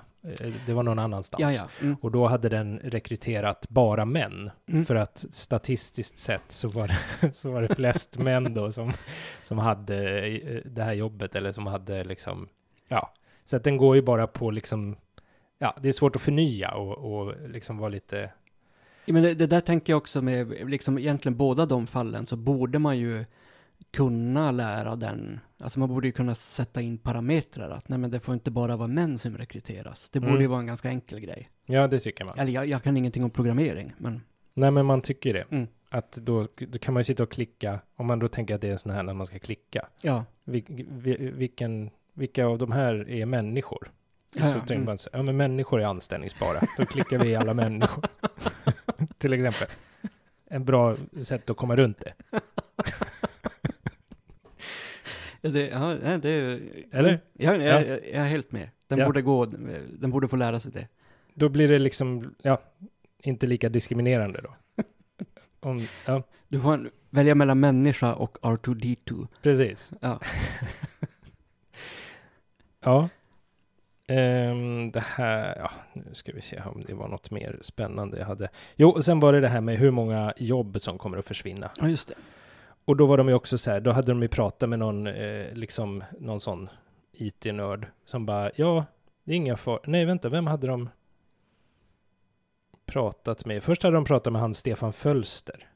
Det 0.66 0.74
var 0.74 0.84
någon 0.84 1.00
annanstans. 1.00 1.42
Ja, 1.42 1.52
ja. 1.52 1.86
Mm. 1.86 1.96
Och 2.02 2.12
då 2.12 2.28
hade 2.28 2.50
den 2.50 2.80
rekryterat 2.80 3.70
bara 3.70 4.06
män. 4.06 4.52
Mm. 4.70 4.86
För 4.86 4.96
att 4.96 5.26
statistiskt 5.30 6.18
sett 6.18 6.52
så 6.52 6.68
var 6.68 6.88
det, 6.88 7.34
så 7.34 7.52
var 7.52 7.62
det 7.62 7.76
flest 7.76 8.18
män 8.18 8.54
då 8.54 8.72
som, 8.72 8.94
som 9.44 9.58
hade 9.58 10.28
eh, 10.28 10.62
det 10.66 10.84
här 10.84 10.94
jobbet 10.94 11.36
eller 11.36 11.52
som 11.52 11.68
hade 11.68 12.04
liksom, 12.04 12.48
ja. 12.88 13.14
Så 13.46 13.56
att 13.56 13.64
den 13.64 13.78
går 13.78 13.96
ju 13.96 14.02
bara 14.02 14.28
på 14.28 14.52
liksom, 14.52 14.96
ja, 15.58 15.76
det 15.82 15.88
är 15.88 15.94
svårt 15.94 16.16
att 16.16 16.22
förnya 16.22 16.72
och, 16.72 16.98
och 16.98 17.50
liksom 17.50 17.78
vara 17.78 17.90
lite, 17.90 18.32
Ja, 19.06 19.14
men 19.14 19.24
det, 19.24 19.34
det 19.34 19.48
där 19.48 19.62
tänker 19.62 19.94
jag 19.94 19.98
också 19.98 20.22
med, 20.22 20.70
liksom 20.70 20.98
egentligen 20.98 21.38
båda 21.38 21.66
de 21.66 21.88
fallen 21.88 22.28
så 22.28 22.36
borde 22.36 22.80
man 22.80 22.98
ju 22.98 23.26
kunna 23.92 24.52
lära 24.52 24.96
den, 24.96 25.40
alltså 25.60 25.80
man 25.80 25.90
borde 25.90 26.08
ju 26.08 26.12
kunna 26.12 26.36
sätta 26.36 26.82
in 26.82 26.98
parametrar 26.98 27.70
att 27.70 27.90
nej 27.90 28.00
men 28.00 28.12
det 28.12 28.20
får 28.20 28.34
inte 28.34 28.52
bara 28.52 28.76
vara 28.78 28.88
män 28.88 29.18
som 29.18 29.38
rekryteras. 29.38 30.10
Det 30.10 30.20
borde 30.20 30.32
Mm. 30.32 30.42
ju 30.42 30.48
vara 30.48 30.60
en 30.60 30.66
ganska 30.68 30.90
enkel 30.90 31.20
grej. 31.20 31.50
ja 31.66 31.88
det 31.88 32.00
tycker 32.00 32.26
man. 32.26 32.40
Eller 32.40 32.52
jag, 32.52 32.66
jag 32.68 32.84
kan 32.84 32.98
ingenting 32.98 33.24
om 33.24 33.30
programmering, 33.30 33.94
men 33.98 34.22
Nej, 34.54 34.72
men 34.72 34.86
man 34.86 35.02
tycker 35.02 35.34
det. 35.34 35.46
Mm. 35.52 35.68
Att 35.90 36.12
då, 36.12 36.46
då 36.58 36.80
kan 36.80 36.94
man 36.94 37.00
ju 37.00 37.04
sitta 37.04 37.24
och 37.24 37.32
klicka, 37.32 37.80
om 37.96 38.06
man 38.08 38.20
då 38.20 38.28
tänker 38.28 38.56
att 38.56 38.62
det 38.62 38.70
är 38.70 38.78
sån 38.78 38.92
här 38.92 39.04
när 39.04 39.14
man 39.14 39.26
ska 39.26 39.40
klicka. 39.40 39.88
ja. 40.02 40.26
Vil, 40.44 40.88
vi- 40.92 41.32
vilken, 41.36 41.90
vilka 42.14 42.46
av 42.46 42.58
de 42.58 42.72
här 42.72 43.10
är 43.10 43.26
människor? 43.26 43.92
Ja, 44.36 44.42
så 44.42 44.48
ja, 44.48 44.54
tänker 44.54 44.74
mm. 44.76 44.86
man 44.86 44.98
så, 44.98 45.10
ja 45.14 45.24
men 45.24 45.38
människor 45.38 45.82
är 45.82 45.86
anställningsbara. 45.86 46.60
Då 46.78 46.86
klickar 46.86 47.20
vi 47.20 47.30
i 47.30 47.36
alla 47.36 47.54
människor. 47.54 48.06
Till 49.18 49.34
exempel. 49.34 49.68
En 50.48 50.66
bra 50.66 50.96
sätt 51.24 51.50
att 51.50 51.58
komma 51.58 51.76
runt 51.76 52.00
det. 52.00 52.14
Det, 55.54 55.68
ja, 55.68 56.18
det 56.18 56.60
Eller? 56.92 57.20
Ja, 57.34 57.56
jag, 57.56 57.62
jag, 57.64 57.88
jag 57.90 58.00
är 58.14 58.26
helt 58.26 58.52
med. 58.52 58.70
Den 58.88 59.00
Ja. 59.00 59.06
borde 59.06 59.22
gå, 59.22 59.46
den 60.00 60.12
borde 60.12 60.28
få 60.28 60.36
lära 60.36 60.60
sig 60.60 60.72
det. 60.72 60.88
Då 61.34 61.50
blir 61.50 61.68
det 61.68 61.80
liksom, 61.80 62.36
ja, 62.42 62.62
inte 63.24 63.48
lika 63.48 63.70
diskriminerande 63.70 64.42
då. 64.42 64.56
Om, 65.70 65.88
ja, 66.06 66.24
Du 66.48 66.60
får 66.60 66.74
en, 66.74 66.90
välja 67.10 67.36
mellan 67.36 67.60
människa 67.60 68.14
och 68.14 68.38
R2D2. 68.42 69.28
precis. 69.42 69.94
Ja. 70.02 70.20
Ja. 72.84 73.10
Ehm, 74.08 74.92
det 74.92 75.00
här, 75.00 75.56
ja, 75.60 75.72
nu 75.94 76.04
ska 76.14 76.32
vi 76.32 76.42
se 76.42 76.62
om 76.66 76.84
det 76.88 76.94
var 76.94 77.08
något 77.08 77.32
mer 77.32 77.60
spännande 77.62 78.18
jag 78.20 78.26
hade. 78.26 78.50
Jo, 78.76 78.90
och 78.90 79.06
sen 79.06 79.20
var 79.20 79.34
det 79.34 79.40
det 79.40 79.48
här 79.48 79.62
med 79.62 79.78
hur 79.78 79.92
många 79.92 80.34
jobb 80.38 80.82
som 80.82 80.98
kommer 80.98 81.18
att 81.18 81.26
försvinna. 81.26 81.72
ja, 81.78 81.88
just 81.88 82.08
det. 82.10 82.16
Och 82.86 82.98
då 82.98 83.06
var 83.06 83.18
de 83.18 83.28
ju 83.28 83.34
också 83.34 83.58
så 83.58 83.72
här, 83.72 83.80
då 83.80 83.92
hade 83.92 84.08
de 84.08 84.22
ju 84.22 84.28
pratat 84.28 84.70
med 84.70 84.80
någon, 84.80 85.08
eh, 85.08 85.54
liksom, 85.54 86.04
någon 86.20 86.40
sån 86.40 86.70
IT-nörd 87.12 87.88
som 88.06 88.26
bara, 88.26 88.52
ja, 88.56 88.86
det 89.24 89.32
är 89.32 89.36
inga 89.36 89.58
far... 89.58 89.80
Nej, 89.86 90.06
vänta, 90.06 90.30
vem 90.30 90.48
hade 90.48 90.68
de 90.68 90.90
pratat 92.86 93.46
med? 93.46 93.64
Först 93.64 93.84
hade 93.84 93.96
de 93.96 94.06
pratat 94.06 94.34
med 94.34 94.42
han 94.42 94.54
Stefan 94.54 94.94
Fölster. 94.94 95.68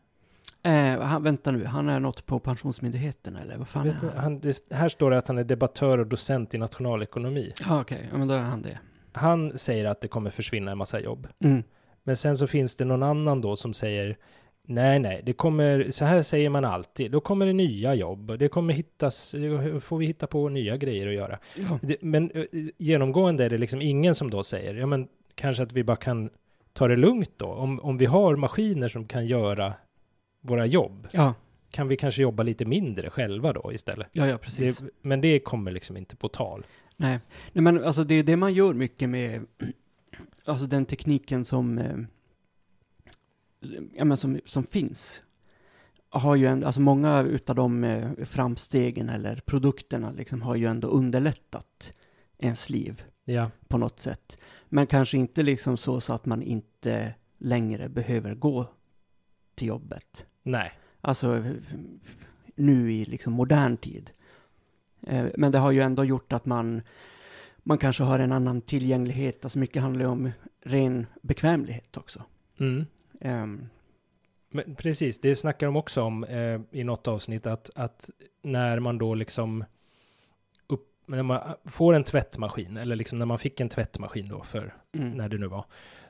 Eh, 0.64 1.00
han, 1.00 1.24
vänta 1.24 1.52
nu, 1.52 1.66
han 1.66 1.90
är 1.90 2.00
något 2.00 2.26
på 2.26 2.40
Pensionsmyndigheten 2.40 3.36
eller 3.36 3.58
vad 3.58 3.68
fan 3.68 3.84
Vet 3.84 4.04
är 4.04 4.08
han? 4.08 4.18
han 4.18 4.40
det, 4.40 4.72
här 4.72 4.90
står 4.90 5.12
det 5.12 5.18
att 5.18 5.28
han 5.28 5.38
är 5.38 5.44
debattör 5.44 5.98
och 5.98 6.08
docent 6.08 6.54
i 6.54 6.58
nationalekonomi. 6.58 7.54
Ja, 7.68 7.82
okej, 7.82 8.10
ja, 8.12 8.18
men 8.18 8.28
då 8.28 8.34
är 8.34 8.40
han 8.40 8.62
det. 8.62 8.80
Han 9.12 9.58
säger 9.58 9.86
att 9.86 10.02
det 10.02 10.08
kommer 10.08 10.30
försvinna 10.30 10.72
en 10.72 10.78
massa 10.78 11.00
jobb. 11.00 11.28
Mm. 11.44 11.64
Men 12.04 12.18
sen 12.18 12.38
så 12.38 12.48
finns 12.48 12.76
det 12.76 12.86
någon 12.86 13.04
annan 13.04 13.42
då 13.42 13.56
som 13.56 13.74
säger 13.74 14.18
Nej, 14.72 15.00
nej, 15.00 15.22
det 15.26 15.34
kommer, 15.34 15.92
så 15.92 16.06
här 16.06 16.22
säger 16.22 16.50
man 16.50 16.66
alltid, 16.66 17.12
då 17.12 17.20
kommer 17.20 17.46
det 17.46 17.54
nya 17.54 17.96
jobb, 17.96 18.40
det 18.40 18.48
kommer 18.50 18.74
hittas, 18.74 19.32
då 19.32 19.80
får 19.80 19.98
vi 19.98 20.06
hitta 20.06 20.28
på 20.28 20.50
nya 20.50 20.78
grejer 20.78 21.08
att 21.08 21.14
göra. 21.14 21.40
Ja. 21.56 21.80
Det, 21.82 21.98
men 22.02 22.32
eh, 22.32 22.46
genomgående 22.78 23.46
är 23.46 23.50
det 23.50 23.58
liksom 23.58 23.82
ingen 23.82 24.16
som 24.16 24.30
då 24.30 24.44
säger, 24.44 24.76
ja 24.76 24.86
men 24.86 25.08
kanske 25.36 25.64
att 25.64 25.74
vi 25.74 25.84
bara 25.84 25.98
kan 25.98 26.30
ta 26.74 26.88
det 26.88 26.96
lugnt 26.96 27.32
då, 27.38 27.46
om, 27.46 27.80
om 27.80 27.98
vi 27.98 28.06
har 28.06 28.36
maskiner 28.36 28.88
som 28.88 29.08
kan 29.08 29.26
göra 29.26 29.74
våra 30.42 30.66
jobb, 30.66 31.08
ja, 31.12 31.34
kan 31.72 31.88
vi 31.88 31.98
kanske 31.98 32.22
jobba 32.22 32.44
lite 32.44 32.66
mindre 32.66 33.10
själva 33.10 33.54
då 33.54 33.74
istället? 33.74 34.08
ja, 34.12 34.28
ja, 34.28 34.38
precis. 34.38 34.78
Det, 34.78 34.90
men 35.02 35.22
det 35.22 35.40
kommer 35.40 35.72
liksom 35.72 35.98
inte 35.98 36.16
på 36.16 36.28
tal. 36.28 36.66
Nej. 36.98 37.20
Nej, 37.54 37.64
men 37.64 37.84
alltså 37.84 38.04
det 38.04 38.16
är 38.16 38.24
det 38.24 38.36
man 38.36 38.54
gör 38.54 38.74
mycket 38.74 39.10
med, 39.10 39.46
alltså 40.46 40.66
den 40.66 40.86
tekniken 40.86 41.46
som, 41.46 41.78
eh, 41.78 41.98
ja 43.94 44.06
men 44.06 44.18
som, 44.18 44.40
som 44.46 44.64
finns. 44.64 45.24
Har 46.10 46.36
ju 46.36 46.46
en, 46.46 46.64
alltså 46.64 46.82
många 46.82 47.22
utav 47.22 47.56
de 47.56 47.84
eh, 47.84 48.12
framstegen 48.26 49.10
eller 49.10 49.42
produkterna 49.46 50.12
liksom 50.12 50.42
har 50.42 50.56
ju 50.56 50.66
ändå 50.66 50.88
underlättat 50.88 51.94
ens 52.38 52.70
liv 52.70 53.04
Ja, 53.26 53.52
på 53.68 53.78
något 53.78 54.00
sätt. 54.00 54.38
Men 54.70 54.88
kanske 54.88 55.18
inte 55.18 55.44
liksom 55.44 55.78
så, 55.78 56.02
så 56.02 56.14
att 56.14 56.26
man 56.26 56.42
inte 56.42 57.14
längre 57.38 57.90
behöver 57.90 58.36
gå 58.36 58.66
till 59.56 59.68
jobbet. 59.68 60.26
nej, 60.44 60.72
Alltså 61.02 61.44
nu 62.56 62.94
i 62.94 63.06
liksom 63.06 63.34
modern 63.34 63.78
tid. 63.78 64.12
Eh, 65.08 65.26
Men 65.38 65.52
det 65.52 65.58
har 65.58 65.72
ju 65.72 65.82
ändå 65.82 66.04
gjort 66.04 66.34
att 66.34 66.46
man, 66.46 66.82
man 67.58 67.78
kanske 67.78 68.04
har 68.04 68.20
en 68.20 68.32
annan 68.32 68.62
tillgänglighet. 68.62 69.46
Alltså 69.46 69.60
mycket 69.60 69.82
handlar 69.82 70.06
ju 70.06 70.12
om 70.12 70.32
ren 70.62 71.06
bekvämlighet 71.22 71.98
också. 71.98 72.24
mm. 72.60 72.86
Ehm, 73.20 73.70
Men 74.52 74.76
precis, 74.76 75.22
det 75.22 75.36
snackar 75.36 75.68
de 75.68 75.76
också 75.76 76.02
om 76.02 76.24
eh, 76.24 76.62
i 76.72 76.84
något 76.84 77.08
avsnitt 77.08 77.48
att, 77.48 77.70
att 77.76 78.10
när 78.42 78.80
man 78.80 78.98
då 78.98 79.14
liksom 79.14 79.66
upp, 80.68 80.88
när 81.06 81.24
man 81.24 81.42
får 81.66 81.94
en 81.94 82.04
tvättmaskin, 82.04 82.78
eller 82.78 82.96
liksom 82.96 83.20
när 83.20 83.26
man 83.26 83.40
fick 83.40 83.60
en 83.60 83.70
tvättmaskin 83.70 84.30
då 84.30 84.44
för 84.44 84.76
mm. 84.92 85.12
när 85.12 85.30
det 85.30 85.38
nu 85.38 85.48
var, 85.48 85.66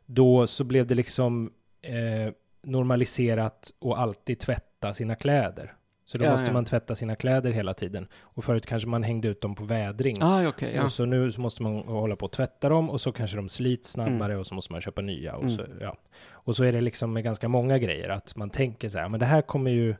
då 0.05 0.47
så 0.47 0.63
blev 0.63 0.87
det 0.87 0.95
liksom 0.95 1.53
eh, 1.81 2.33
normaliserat 2.61 3.73
att 3.81 3.97
alltid 3.97 4.39
tvätta 4.39 4.93
sina 4.93 5.15
kläder. 5.15 5.73
Så 6.11 6.17
då 6.17 6.25
Ja, 6.25 6.31
måste 6.31 6.45
ja. 6.47 6.53
man 6.53 6.65
tvätta 6.65 6.95
sina 6.95 7.15
kläder 7.15 7.51
hela 7.51 7.73
tiden. 7.73 8.07
Och 8.21 8.43
förut 8.43 8.65
kanske 8.65 8.87
man 8.89 9.03
hängde 9.03 9.27
ut 9.27 9.41
dem 9.41 9.55
på 9.55 9.63
vädring. 9.63 10.17
Ah, 10.21 10.47
okej, 10.47 10.73
ja. 10.75 10.83
Och 10.83 10.91
så 10.91 11.05
nu 11.05 11.31
så 11.31 11.41
måste 11.41 11.63
man 11.63 11.75
hålla 11.75 12.15
på 12.15 12.25
och 12.25 12.31
tvätta 12.31 12.69
dem 12.69 12.89
och 12.89 13.01
så 13.01 13.11
kanske 13.11 13.37
de 13.37 13.49
slits 13.49 13.89
snabbare 13.91 14.37
och 14.37 14.47
så 14.47 14.55
måste 14.55 14.71
man 14.73 14.81
köpa 14.81 15.01
nya. 15.01 15.35
Och, 15.35 15.43
Mm. 15.43 15.55
så, 15.57 15.65
ja. 15.81 15.95
och 16.31 16.55
så 16.55 16.63
är 16.63 16.71
det 16.71 16.81
liksom 16.81 17.13
med 17.13 17.23
ganska 17.23 17.47
många 17.47 17.77
grejer 17.77 18.09
att 18.09 18.35
man 18.35 18.49
tänker 18.49 18.89
så 18.89 18.99
här, 18.99 19.09
men 19.09 19.19
det 19.19 19.25
här 19.25 19.41
kommer 19.41 19.71
ju 19.71 19.95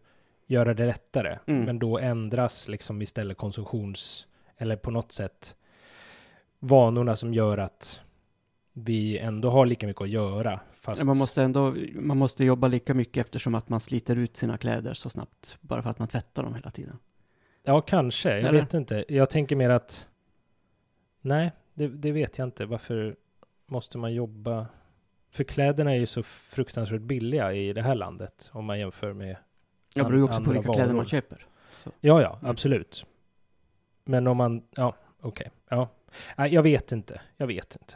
göra 0.48 0.74
det 0.74 0.86
lättare. 0.86 1.38
Mm. 1.48 1.62
Men 1.64 1.80
då 1.80 2.00
ändras 2.00 2.68
liksom 2.68 3.02
istället 3.02 3.38
konsumtions, 3.38 4.28
eller 4.58 4.76
på 4.76 4.92
något 4.92 5.12
sätt 5.12 5.56
vanorna 6.60 7.16
som 7.16 7.34
gör 7.34 7.58
att 7.58 8.02
vi 8.74 9.18
ändå 9.18 9.50
har 9.50 9.66
lika 9.66 9.88
mycket 9.88 10.02
att 10.02 10.10
göra. 10.10 10.60
Fast, 10.82 11.06
Man 11.06 11.18
måste 11.18 11.44
ändå, 11.44 11.76
man 11.94 12.18
måste 12.18 12.44
jobba 12.46 12.68
lika 12.68 12.94
mycket 12.94 13.22
eftersom 13.26 13.56
att 13.56 13.70
man 13.70 13.80
sliter 13.80 14.16
ut 14.16 14.38
sina 14.38 14.58
kläder 14.58 14.94
så 14.94 15.10
snabbt. 15.10 15.58
Bara 15.62 15.82
för 15.82 15.90
att 15.90 16.00
man 16.00 16.08
tvättar 16.08 16.44
dem 16.44 16.56
hela 16.56 16.72
tiden. 16.72 16.98
Ja, 17.64 17.82
kanske. 17.82 18.30
Jag 18.30 18.40
Eller? 18.40 18.52
vet 18.62 18.74
inte. 18.74 19.06
Jag 19.10 19.30
tänker 19.30 19.56
mer 19.56 19.70
att... 19.70 20.10
Nej, 21.22 21.52
det, 21.74 21.88
det 21.88 22.12
vet 22.12 22.38
jag 22.38 22.48
inte. 22.48 22.66
Varför 22.66 23.16
måste 23.68 23.98
man 23.98 24.14
jobba? 24.14 24.68
För 25.32 25.44
kläderna 25.44 25.92
är 25.92 26.00
ju 26.00 26.06
så 26.06 26.24
fruktansvärt 26.24 27.02
billiga 27.02 27.54
i 27.54 27.74
det 27.74 27.82
här 27.82 27.96
landet 27.96 28.50
om 28.54 28.66
man 28.66 28.80
jämför 28.80 29.14
med 29.14 29.38
Jag 29.96 30.06
beror 30.06 30.18
ju 30.18 30.24
också 30.24 30.44
på 30.44 30.52
vilka 30.52 30.74
kläder 30.74 30.88
man 30.88 30.96
varor. 30.96 31.06
köper. 31.06 31.46
Ja, 32.00 32.22
ja, 32.22 32.38
Mm. 32.40 32.52
absolut. 32.52 33.06
Men 34.06 34.28
om 34.28 34.38
man, 34.38 34.64
ja, 34.76 34.96
okej, 35.22 35.50
ja. 35.70 35.90
Nej, 36.38 36.54
jag 36.54 36.64
vet 36.64 36.92
inte, 36.92 37.22
jag 37.38 37.48
vet 37.48 37.76
inte. 37.82 37.94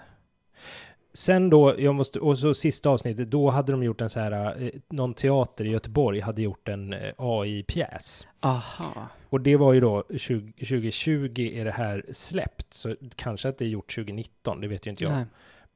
Sen 1.13 1.49
då, 1.49 1.81
jag 1.81 1.95
måste, 1.95 2.19
och 2.19 2.37
så 2.37 2.53
sista 2.53 2.89
avsnittet, 2.89 3.31
då 3.31 3.49
hade 3.49 3.71
de 3.71 3.83
gjort 3.83 4.01
en 4.01 4.09
så 4.09 4.19
här, 4.19 4.63
eh, 4.63 4.69
någon 4.89 5.13
teater 5.13 5.65
i 5.65 5.69
Göteborg 5.69 6.19
hade 6.19 6.41
gjort 6.41 6.67
en 6.69 6.93
eh, 6.93 7.13
AI-pjäs. 7.17 8.27
Aha. 8.39 9.07
Och 9.29 9.41
det 9.41 9.55
var 9.57 9.73
ju 9.73 9.79
då 9.79 10.03
20, 10.17 10.51
2020 10.53 11.51
är 11.53 11.65
det 11.65 11.71
här 11.71 12.05
släppt, 12.11 12.73
så 12.73 12.95
kanske 13.15 13.49
att 13.49 13.57
det 13.57 13.65
är 13.65 13.69
gjort 13.69 13.95
2019, 13.95 14.61
det 14.61 14.67
vet 14.67 14.85
ju 14.87 14.89
inte 14.89 15.03
jag. 15.03 15.13
Nej. 15.13 15.25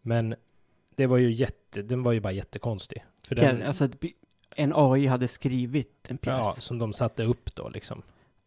Men 0.02 0.36
det 0.95 1.06
var 1.08 1.17
ju 1.17 1.32
jätte, 1.32 1.82
den 1.82 2.04
var 2.04 2.12
ju 2.12 2.19
bara 2.19 2.34
jättekonstig. 2.34 3.06
För 3.28 3.36
den, 3.36 3.63
Alltså, 3.63 3.89
en 4.56 4.71
AI 4.76 5.08
hade 5.08 5.28
skrivit 5.28 6.06
en 6.10 6.17
pjäs. 6.17 6.39
ja, 6.43 6.54
som 6.54 6.80
de 6.80 6.93
satte 6.93 7.23
upp 7.23 7.56
då 7.56 7.69
liksom. 7.69 8.02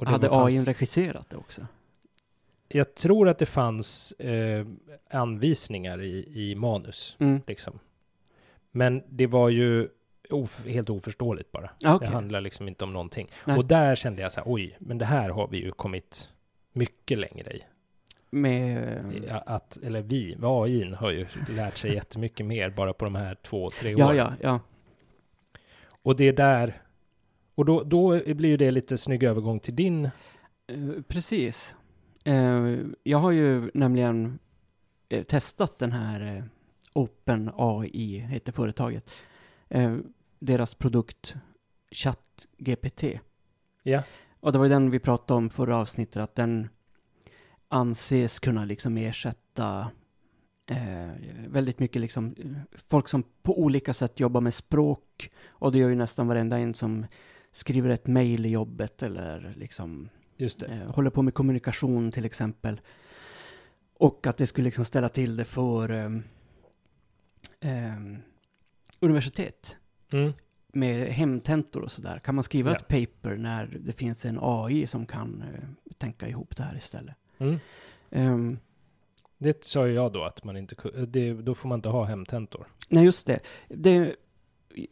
Hade 0.05 0.27
AI 0.31 0.33
fanns- 0.57 0.67
regisserat 0.69 1.31
det 1.31 1.37
också? 1.37 1.67
Jag 2.73 2.95
tror 2.95 3.29
att 3.29 3.39
det 3.39 3.47
fanns 3.47 4.13
eh, 4.13 4.67
anvisningar 5.11 6.03
i, 6.03 6.29
i 6.51 6.55
manus, 6.55 7.17
Mm. 7.21 7.41
liksom. 7.47 7.79
Men 8.71 9.03
det 9.09 9.27
var 9.27 9.49
ju 9.49 9.89
of, 10.31 10.67
helt 10.67 10.91
oförståeligt 10.91 11.53
bara. 11.53 11.71
Ja, 11.79 11.95
okej. 11.95 12.09
Det 12.09 12.15
handlar 12.15 12.41
liksom 12.41 12.69
inte 12.69 12.85
om 12.85 12.93
någonting. 12.93 13.29
Nej. 13.45 13.57
Och 13.59 13.65
där 13.65 13.95
kände 13.95 14.23
jag 14.23 14.33
så 14.33 14.41
här, 14.41 14.53
oj, 14.53 14.77
men 14.81 14.99
det 14.99 15.05
här 15.05 15.31
har 15.31 15.49
vi 15.49 15.59
ju 15.59 15.71
kommit 15.73 16.29
mycket 16.73 17.19
längre 17.19 17.53
i. 17.53 17.61
Med... 18.31 19.43
Att, 19.47 19.77
eller 19.77 20.03
vi, 20.03 20.37
AI 20.43 20.93
har 20.95 21.11
ju 21.11 21.27
lärt 21.49 21.77
sig 21.77 21.95
jättemycket 21.95 22.47
mer 22.47 22.71
bara 22.71 22.93
på 22.93 23.05
de 23.05 23.15
här 23.15 23.35
två, 23.35 23.71
tre 23.71 23.91
Ja, 23.99 24.07
åren. 24.07 24.17
ja, 24.17 24.33
ja. 24.41 24.61
Och 26.03 26.17
det 26.17 26.25
är 26.29 26.33
där, 26.33 26.83
och 27.55 27.65
då, 27.65 27.83
då 27.83 28.21
blir 28.35 28.49
ju 28.49 28.57
det 28.57 28.71
lite 28.71 28.99
snygg 28.99 29.23
övergång 29.23 29.61
till 29.61 29.77
din, 29.77 30.05
Eh, 30.67 31.03
Precis. 31.09 31.75
Eh, 32.25 32.79
Jag 33.03 33.19
har 33.19 33.31
ju 33.31 33.71
nämligen 33.75 34.39
eh, 35.09 35.25
testat 35.25 35.79
den 35.79 35.93
här 35.93 36.37
eh, 36.37 36.45
Open 36.95 37.51
AI, 37.57 38.19
heter 38.19 38.53
företaget. 38.53 39.11
Deras 40.39 40.75
produkt 40.75 41.35
ChatGPT. 41.91 43.05
ja, 43.83 44.03
Och 44.41 44.53
det 44.53 44.59
var 44.59 44.65
ju 44.65 44.69
den 44.71 44.91
vi 44.91 44.99
pratade 44.99 45.39
om 45.39 45.51
förra 45.51 45.77
avsnittet, 45.77 46.17
att 46.17 46.35
den 46.35 46.69
anses 47.69 48.39
kunna 48.39 48.65
liksom 48.65 48.97
ersätta 48.97 49.91
eh, 50.67 51.11
väldigt 51.49 51.79
mycket 51.79 52.01
liksom 52.01 52.35
folk 52.73 53.09
som 53.09 53.23
på 53.43 53.61
olika 53.61 53.95
sätt 53.95 54.21
jobbar 54.21 54.41
med 54.41 54.55
språk. 54.55 55.31
Och 55.49 55.73
det 55.73 55.79
gör 55.79 55.89
ju 55.89 55.95
nästan 55.95 56.27
varenda 56.29 56.59
en 56.59 56.75
som 56.75 57.07
skriver 57.53 57.91
ett 57.91 58.07
mejl 58.07 58.47
i 58.47 58.51
jobbet 58.51 59.03
eller 59.03 59.55
liksom 59.57 60.09
just 60.41 60.61
det. 60.61 60.67
eh, 60.67 60.95
håller 60.95 61.11
på 61.11 61.23
med 61.23 61.35
kommunikation 61.35 62.13
till 62.13 62.25
exempel. 62.25 62.81
Och 63.95 64.27
att 64.27 64.37
det 64.37 64.47
skulle 64.47 64.65
liksom 64.65 64.85
ställa 64.85 65.09
till 65.09 65.37
det 65.37 65.45
för 65.45 65.89
ehm, 65.89 66.23
ehm, 67.61 68.19
universitet 69.01 69.77
Mm. 70.13 70.33
med 70.73 71.07
hemtentor 71.09 71.83
och 71.83 71.93
sådär. 71.93 72.19
Kan 72.19 72.35
man 72.35 72.45
skriva 72.45 72.71
Ja. 72.71 72.77
ett 72.77 72.89
paper 72.89 73.37
när 73.37 73.67
det 73.81 73.93
finns 73.93 74.25
en 74.25 74.39
AI 74.43 74.87
som 74.87 75.07
kan 75.07 75.43
eh, 75.43 75.93
tänka 75.99 76.29
ihop 76.29 76.57
det 76.57 76.63
här 76.63 76.77
istället? 76.77 77.15
Mm. 77.39 77.59
Ehm, 78.11 78.59
Det 79.39 79.65
sa 79.65 79.89
jag 79.89 80.13
då 80.13 80.25
att 80.25 80.45
man 80.45 80.57
inte 80.57 80.75
det, 81.07 81.33
då 81.33 81.55
får 81.55 81.69
man 81.69 81.79
inte 81.79 81.89
ha 81.89 82.05
hemtentor. 82.05 82.67
nej, 82.89 83.05
just 83.05 83.27
det. 83.27 83.41
det. 83.69 84.17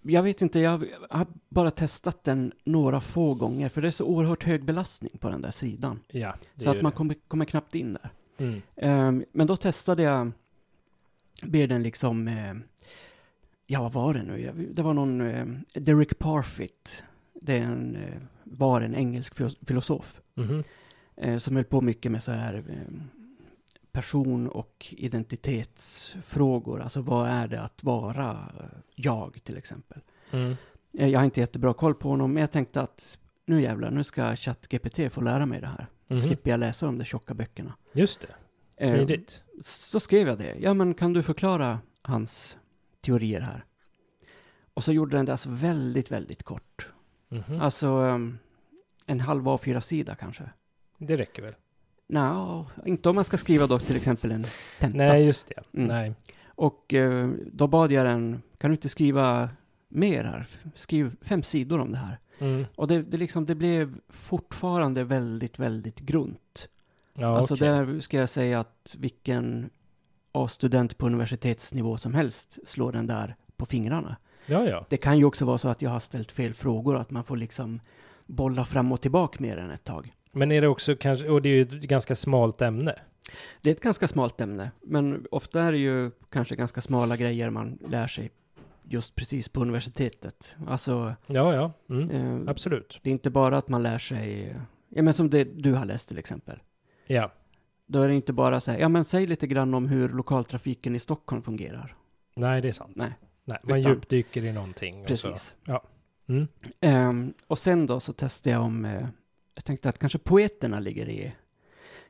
Jag 0.02 0.22
vet 0.22 0.42
inte, 0.42 0.60
jag 0.60 0.84
har 1.10 1.26
bara 1.48 1.70
testat 1.70 2.24
den 2.24 2.52
några 2.64 3.00
få 3.00 3.34
gånger, 3.34 3.68
för 3.68 3.82
det 3.82 3.88
är 3.88 3.92
så 3.92 4.04
oerhört 4.04 4.44
hög 4.44 4.64
belastning 4.64 5.18
på 5.20 5.28
den 5.28 5.42
där 5.42 5.50
sidan. 5.50 6.00
Ja, 6.08 6.34
Så 6.56 6.70
att 6.70 6.82
man 6.82 6.92
kommer, 6.92 7.14
kommer 7.28 7.44
knappt 7.44 7.74
in 7.74 7.92
där. 7.92 8.10
Mm. 8.38 8.62
Ehm, 8.76 9.24
men 9.32 9.46
då 9.46 9.56
testade 9.56 10.02
jag, 10.02 10.32
ber 11.42 11.66
den 11.66 11.82
liksom, 11.82 12.28
eh, 12.28 12.54
ja 13.66 13.82
vad 13.82 13.92
var 13.92 14.14
det 14.14 14.22
nu? 14.22 14.68
Det 14.74 14.82
var 14.82 14.94
någon, 14.94 15.20
eh, 15.20 15.46
Derek 15.74 16.18
Parfit, 16.18 17.02
det 17.34 17.52
är 17.58 17.62
en, 17.62 17.96
eh, 17.96 18.20
var 18.44 18.80
en 18.80 18.94
engelsk 18.94 19.34
filo- 19.34 19.66
filosof, 19.66 20.20
Mhm. 20.34 20.64
eh, 21.16 21.38
som 21.38 21.56
höll 21.56 21.64
på 21.64 21.80
mycket 21.80 22.12
med 22.12 22.22
så 22.22 22.32
här 22.32 22.54
eh, 22.54 22.94
person 23.98 24.48
och 24.48 24.86
identitetsfrågor. 24.98 26.80
Alltså 26.80 27.00
vad 27.02 27.28
är 27.28 27.48
det 27.48 27.60
att 27.62 27.84
vara 27.84 28.52
jag 28.94 29.38
till 29.44 29.56
exempel? 29.56 30.00
Mm. 30.30 30.56
Eh, 30.98 31.08
jag 31.08 31.20
har 31.20 31.24
inte 31.24 31.40
jättebra 31.40 31.74
koll 31.74 31.94
på 31.94 32.08
honom, 32.08 32.32
men 32.32 32.40
jag 32.40 32.50
tänkte 32.52 32.80
att 32.80 33.18
nu 33.46 33.62
jävlar, 33.62 33.90
nu 33.90 34.04
ska 34.04 34.36
ChatGPT 34.36 35.12
få 35.12 35.20
lära 35.20 35.46
mig 35.46 35.60
det 35.60 35.66
här. 35.66 35.86
Mhm. 36.08 36.18
Slipper 36.20 36.50
jag 36.50 36.60
läsa 36.60 36.86
de 36.86 36.98
där 36.98 37.04
tjocka 37.04 37.34
böckerna. 37.34 37.74
Just 37.92 38.20
det, 38.20 38.28
Eh, 38.76 38.88
smidigt. 38.88 39.44
så 39.62 40.00
skrev 40.00 40.28
jag 40.28 40.38
det. 40.38 40.56
Ja, 40.60 40.74
men 40.74 40.94
kan 40.94 41.12
du 41.12 41.22
förklara 41.22 41.78
hans 42.02 42.56
teorier 43.00 43.40
här? 43.40 43.64
Och 44.74 44.84
så 44.84 44.92
gjorde 44.92 45.16
den 45.16 45.26
det 45.26 45.32
alltså 45.32 45.48
väldigt, 45.50 46.10
väldigt 46.10 46.42
kort. 46.42 46.88
Mhm. 47.28 47.60
Alltså 47.60 47.88
um, 47.88 48.38
en 49.06 49.20
halv 49.20 49.44
A4-sida 49.44 50.14
kanske. 50.14 50.50
Det 50.98 51.16
räcker 51.16 51.42
väl? 51.42 51.54
Nej, 52.08 52.64
inte 52.84 53.08
om 53.08 53.14
man 53.14 53.24
ska 53.24 53.36
skriva 53.36 53.66
då 53.66 53.78
till 53.78 53.96
exempel 53.96 54.30
en 54.30 54.44
tenta. 54.78 54.98
Nej, 54.98 55.24
just 55.24 55.48
det. 55.48 55.78
Mm. 55.78 55.86
Nej. 55.88 56.14
Och 56.46 56.94
eh, 56.94 57.30
då 57.52 57.66
bad 57.66 57.92
jag 57.92 58.06
den, 58.06 58.42
kan 58.58 58.70
du 58.70 58.74
inte 58.74 58.88
skriva 58.88 59.48
mer 59.88 60.24
här? 60.24 60.46
Skriv 60.74 61.16
fem 61.22 61.42
sidor 61.42 61.78
om 61.78 61.92
det 61.92 61.98
här. 61.98 62.18
Mm. 62.38 62.64
Och 62.74 62.88
det, 62.88 63.02
det, 63.02 63.16
liksom, 63.16 63.46
det 63.46 63.54
blev 63.54 63.94
fortfarande 64.08 65.04
väldigt, 65.04 65.58
väldigt 65.58 66.00
grunt. 66.00 66.68
Ja, 67.18 67.38
alltså 67.38 67.54
okej. 67.54 67.68
där 67.68 68.00
ska 68.00 68.16
jag 68.16 68.28
säga 68.28 68.60
att 68.60 68.96
vilken 68.98 69.70
A-student 70.32 70.98
på 70.98 71.06
universitetsnivå 71.06 71.96
som 71.96 72.14
helst 72.14 72.58
slår 72.66 72.92
den 72.92 73.06
där 73.06 73.36
på 73.56 73.66
fingrarna. 73.66 74.16
Ja, 74.46 74.64
ja. 74.64 74.86
Det 74.88 74.96
kan 74.96 75.18
ju 75.18 75.24
också 75.24 75.44
vara 75.44 75.58
så 75.58 75.68
att 75.68 75.82
jag 75.82 75.90
har 75.90 76.00
ställt 76.00 76.32
fel 76.32 76.54
frågor, 76.54 76.96
att 76.96 77.10
man 77.10 77.24
får 77.24 77.36
liksom 77.36 77.80
bolla 78.26 78.64
fram 78.64 78.92
och 78.92 79.00
tillbaka 79.00 79.36
mer 79.40 79.56
än 79.56 79.70
ett 79.70 79.84
tag. 79.84 80.14
Men 80.32 80.52
är 80.52 80.60
det 80.60 80.68
också 80.68 80.96
kanske, 80.96 81.28
och 81.28 81.42
det 81.42 81.48
är 81.48 81.52
ju 81.54 81.62
ett 81.62 81.70
ganska 81.72 82.14
smalt 82.14 82.62
ämne. 82.62 82.94
Det 83.62 83.70
är 83.70 83.74
ett 83.74 83.80
ganska 83.80 84.08
smalt 84.08 84.40
ämne, 84.40 84.70
men 84.80 85.26
ofta 85.30 85.62
är 85.62 85.72
det 85.72 85.78
ju 85.78 86.10
kanske 86.30 86.56
ganska 86.56 86.80
smala 86.80 87.16
grejer 87.16 87.50
man 87.50 87.78
lär 87.88 88.06
sig 88.06 88.30
just 88.82 89.14
precis 89.14 89.48
på 89.48 89.60
universitetet. 89.60 90.56
Alltså, 90.66 91.14
Ja, 91.26 91.54
ja. 91.54 91.72
Mm. 91.94 92.10
eh, 92.10 92.48
Absolut. 92.50 93.00
det 93.02 93.10
är 93.10 93.12
inte 93.12 93.30
bara 93.30 93.58
att 93.58 93.68
man 93.68 93.82
lär 93.82 93.98
sig, 93.98 94.56
ja 94.88 95.02
men 95.02 95.14
som 95.14 95.30
det 95.30 95.44
du 95.44 95.72
har 95.74 95.84
läst 95.84 96.08
till 96.08 96.18
exempel. 96.18 96.58
Ja. 97.06 97.32
Då 97.86 98.02
är 98.02 98.08
det 98.08 98.14
inte 98.14 98.32
bara 98.32 98.60
så 98.60 98.70
här, 98.70 98.78
ja 98.78 98.88
men 98.88 99.04
säg 99.04 99.26
lite 99.26 99.46
grann 99.46 99.74
om 99.74 99.86
hur 99.86 100.08
lokaltrafiken 100.08 100.94
i 100.94 100.98
Stockholm 100.98 101.42
fungerar. 101.42 101.96
Nej, 102.36 102.60
det 102.62 102.68
är 102.68 102.72
sant. 102.72 102.92
Nej. 102.96 103.12
Nej, 103.44 103.58
man 103.62 103.78
Utan- 103.78 103.92
djupdyker 103.92 104.44
i 104.44 104.52
någonting. 104.52 105.02
och 105.02 105.18
så. 105.18 105.30
Precis. 105.30 105.54
Mm. 106.28 106.48
Ehm, 106.80 107.32
och 107.46 107.58
sen 107.58 107.86
då 107.86 108.00
så 108.00 108.12
testade 108.12 108.54
jag 108.54 108.62
om, 108.62 108.84
eh, 108.84 109.06
jag 109.58 109.64
tänkte 109.64 109.88
att 109.88 109.98
kanske 109.98 110.18
poeterna 110.18 110.80
ligger 110.80 111.08
i, 111.08 111.32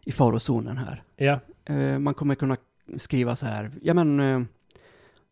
i 0.04 0.12
farozonen 0.12 0.76
här. 0.76 1.02
Ja. 1.16 1.40
Eh, 1.64 1.98
man 1.98 2.14
kommer 2.14 2.34
kunna 2.34 2.56
skriva 2.96 3.36
så 3.36 3.46
här, 3.46 3.70
ja 3.82 3.94
men, 3.94 4.20
eh, 4.20 4.42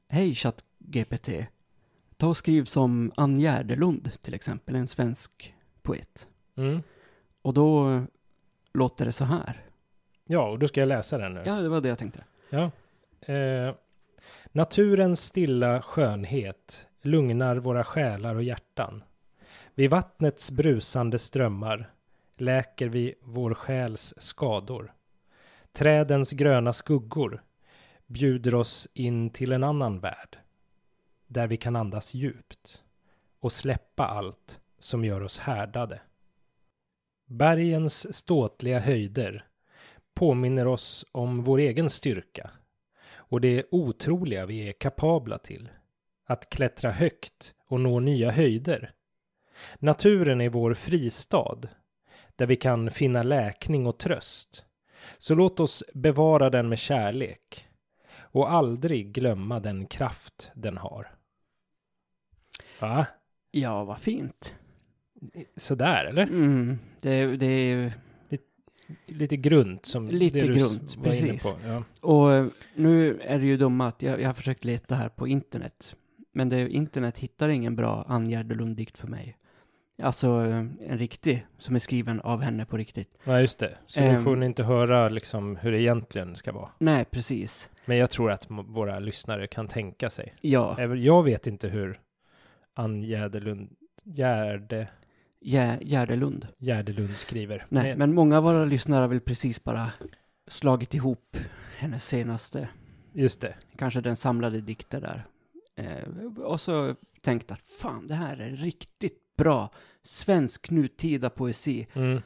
hej 0.09 0.35
ChatGPT, 0.35 1.29
ta 2.17 2.29
och 2.29 2.37
skriv 2.37 2.65
som 2.65 3.13
Ann 3.17 3.41
Gärdelund 3.41 4.23
till 4.23 4.35
exempel, 4.35 4.75
en 4.75 4.87
svensk 4.87 5.55
poet. 5.83 6.29
Mm. 6.57 6.83
Och 7.43 7.55
då 7.55 8.03
låter 8.75 9.05
det 9.05 9.13
så 9.13 9.25
här. 9.25 9.65
Ja, 10.25 10.51
och 10.51 10.59
då 10.59 10.69
ska 10.69 10.81
jag 10.81 10.89
läsa 10.89 11.19
den 11.19 11.35
nu. 11.35 11.43
Ja, 11.47 11.55
det 11.55 11.69
var 11.69 11.81
det 11.81 11.89
jag 11.89 11.99
tänkte. 11.99 12.25
Ja. 12.51 12.71
Eh, 13.33 13.75
naturens 14.53 15.21
stilla 15.27 15.83
skönhet 15.83 16.87
lugnar 17.03 17.57
våra 17.57 17.85
själar 17.85 18.35
och 18.35 18.43
hjärtan. 18.43 19.03
Vid 19.75 19.91
vattnets 19.91 20.51
brusande 20.51 21.19
strömmar 21.19 21.91
läker 22.41 22.89
vi 22.89 23.15
vår 23.23 23.55
själs 23.55 24.15
skador. 24.17 24.93
Trädens 25.73 26.33
gröna 26.33 26.73
skuggor 26.73 27.43
bjuder 28.07 28.55
oss 28.55 28.89
in 28.95 29.31
till 29.31 29.53
en 29.53 29.65
annan 29.65 30.01
värld. 30.01 30.39
Där 31.27 31.47
vi 31.47 31.57
kan 31.57 31.77
andas 31.77 32.15
djupt 32.15 32.83
och 33.41 33.53
släppa 33.53 34.07
allt 34.07 34.61
som 34.79 35.05
gör 35.05 35.23
oss 35.23 35.39
härdade. 35.39 36.01
Bergens 37.27 38.17
ståtliga 38.17 38.81
höjder 38.81 39.47
påminner 40.15 40.67
oss 40.67 41.05
om 41.13 41.43
vår 41.43 41.59
egen 41.59 41.91
styrka 41.91 42.51
och 43.15 43.41
det 43.41 43.65
otroliga 43.71 44.47
vi 44.47 44.69
är 44.69 44.73
kapabla 44.73 45.39
till. 45.39 45.69
Att 46.25 46.51
klättra 46.51 46.91
högt 46.91 47.55
och 47.67 47.81
nå 47.81 48.01
nya 48.01 48.31
höjder. 48.31 48.93
Naturen 49.79 50.41
är 50.41 50.49
vår 50.49 50.75
fristad 50.75 51.61
där 52.37 52.47
vi 52.47 52.57
kan 52.57 52.91
finna 52.91 53.23
läkning 53.23 53.87
och 53.87 53.99
tröst. 53.99 54.65
Så 55.19 55.35
låt 55.35 55.61
oss 55.61 55.85
bevara 55.95 56.51
den 56.51 56.69
med 56.69 56.79
kärlek 56.79 57.69
och 58.19 58.53
aldrig 58.53 59.13
glömma 59.13 59.61
den 59.61 59.87
kraft 59.87 60.51
den 60.55 60.77
har. 60.77 61.11
Va? 62.81 63.07
Ja, 63.51 63.85
vad 63.85 63.99
fint. 63.99 64.55
Sådär, 65.57 66.05
eller? 66.05 66.23
Mm, 66.23 66.79
det, 67.01 67.37
det 67.37 67.47
är 67.47 67.77
ju... 67.77 67.91
Lite 69.07 69.37
grunt 69.37 69.87
som 69.87 70.09
Lite 70.09 70.39
det 70.39 70.47
du 70.47 70.55
grunt, 70.55 71.03
precis. 71.03 71.43
på. 71.43 71.59
Ja. 71.67 71.85
Och 72.01 72.33
eh, 72.33 72.47
nu 72.75 73.21
är 73.21 73.39
det 73.39 73.47
ju 73.47 73.57
dumma 73.57 73.89
att 73.89 74.03
jag, 74.03 74.21
jag 74.21 74.29
har 74.29 74.35
försökt 74.35 74.65
leta 74.65 74.95
här 74.95 75.09
på 75.09 75.29
internet. 75.29 75.97
Men 76.33 76.49
det, 76.49 76.69
internet 76.69 77.19
hittar 77.19 77.49
ingen 77.49 77.77
bra 77.77 78.05
Ann 78.09 78.29
Gärdelund-dikt 78.29 78.99
för 78.99 79.09
mig. 79.09 79.37
Alltså 80.03 80.27
eh, 80.45 80.57
en 80.91 80.99
riktig, 80.99 81.47
som 81.59 81.75
är 81.75 81.79
skriven 81.79 82.21
av 82.21 82.41
henne 82.41 82.65
på 82.65 82.77
riktigt. 82.77 83.19
ja, 83.25 83.41
just 83.41 83.59
det. 83.59 83.79
Så 83.87 84.01
Ehm. 84.01 84.25
får 84.25 84.37
ni 84.37 84.47
inte 84.47 84.63
höra 84.63 85.09
liksom 85.09 85.57
hur 85.57 85.73
det 85.73 85.81
egentligen 85.83 86.37
ska 86.37 86.53
vara. 86.53 86.71
Nej, 86.79 87.05
precis. 87.05 87.71
Men 87.85 87.97
jag 87.97 88.11
tror 88.11 88.31
att 88.31 88.47
våra 88.51 88.99
lyssnare 88.99 89.47
kan 89.47 89.69
tänka 89.69 90.11
sig. 90.11 90.35
Ja, 90.41 90.95
Jag 90.95 91.23
vet 91.23 91.47
inte 91.47 91.69
hur 91.69 92.01
Ann 92.75 93.03
Gärdelund, 93.03 93.71
Gärde, 94.05 94.89
Gär, 95.41 95.79
Gärdelund. 95.83 96.49
Gärdelund 96.59 97.17
skriver. 97.17 97.67
Nej, 97.69 97.97
men 97.97 98.15
många 98.15 98.37
av 98.39 98.43
våra 98.45 98.65
lyssnare 98.65 99.01
har 99.01 99.09
väl 99.09 99.21
precis 99.21 99.65
bara 99.65 99.93
slagit 100.47 100.95
ihop 100.95 101.37
hennes 101.79 102.07
senaste, 102.07 102.69
Just 103.13 103.41
det. 103.41 103.55
kanske 103.77 104.01
den 104.01 104.17
samlade 104.17 104.61
dikter 104.61 105.01
där. 105.01 105.27
Eh, 105.77 106.43
och 106.43 106.61
så 106.61 106.95
tänkt 107.23 107.51
att 107.53 107.61
fan, 107.81 108.07
det 108.07 108.15
här 108.15 108.37
är 108.37 108.51
riktigt 108.51 109.23
bra 109.37 109.71
svensk 110.03 110.71
nutida 110.71 111.31
poesi. 111.31 111.87
Mm. 111.93 112.23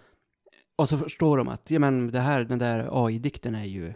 Och 0.77 0.89
så 0.89 0.99
förstår 0.99 1.37
de 1.39 1.49
att, 1.49 1.71
ja 1.71 1.79
men 1.79 2.13
det 2.13 2.21
här, 2.21 2.45
den 2.45 2.59
där 2.59 2.89
AI-dikten 3.07 3.55
är 3.55 3.65
ju 3.65 3.93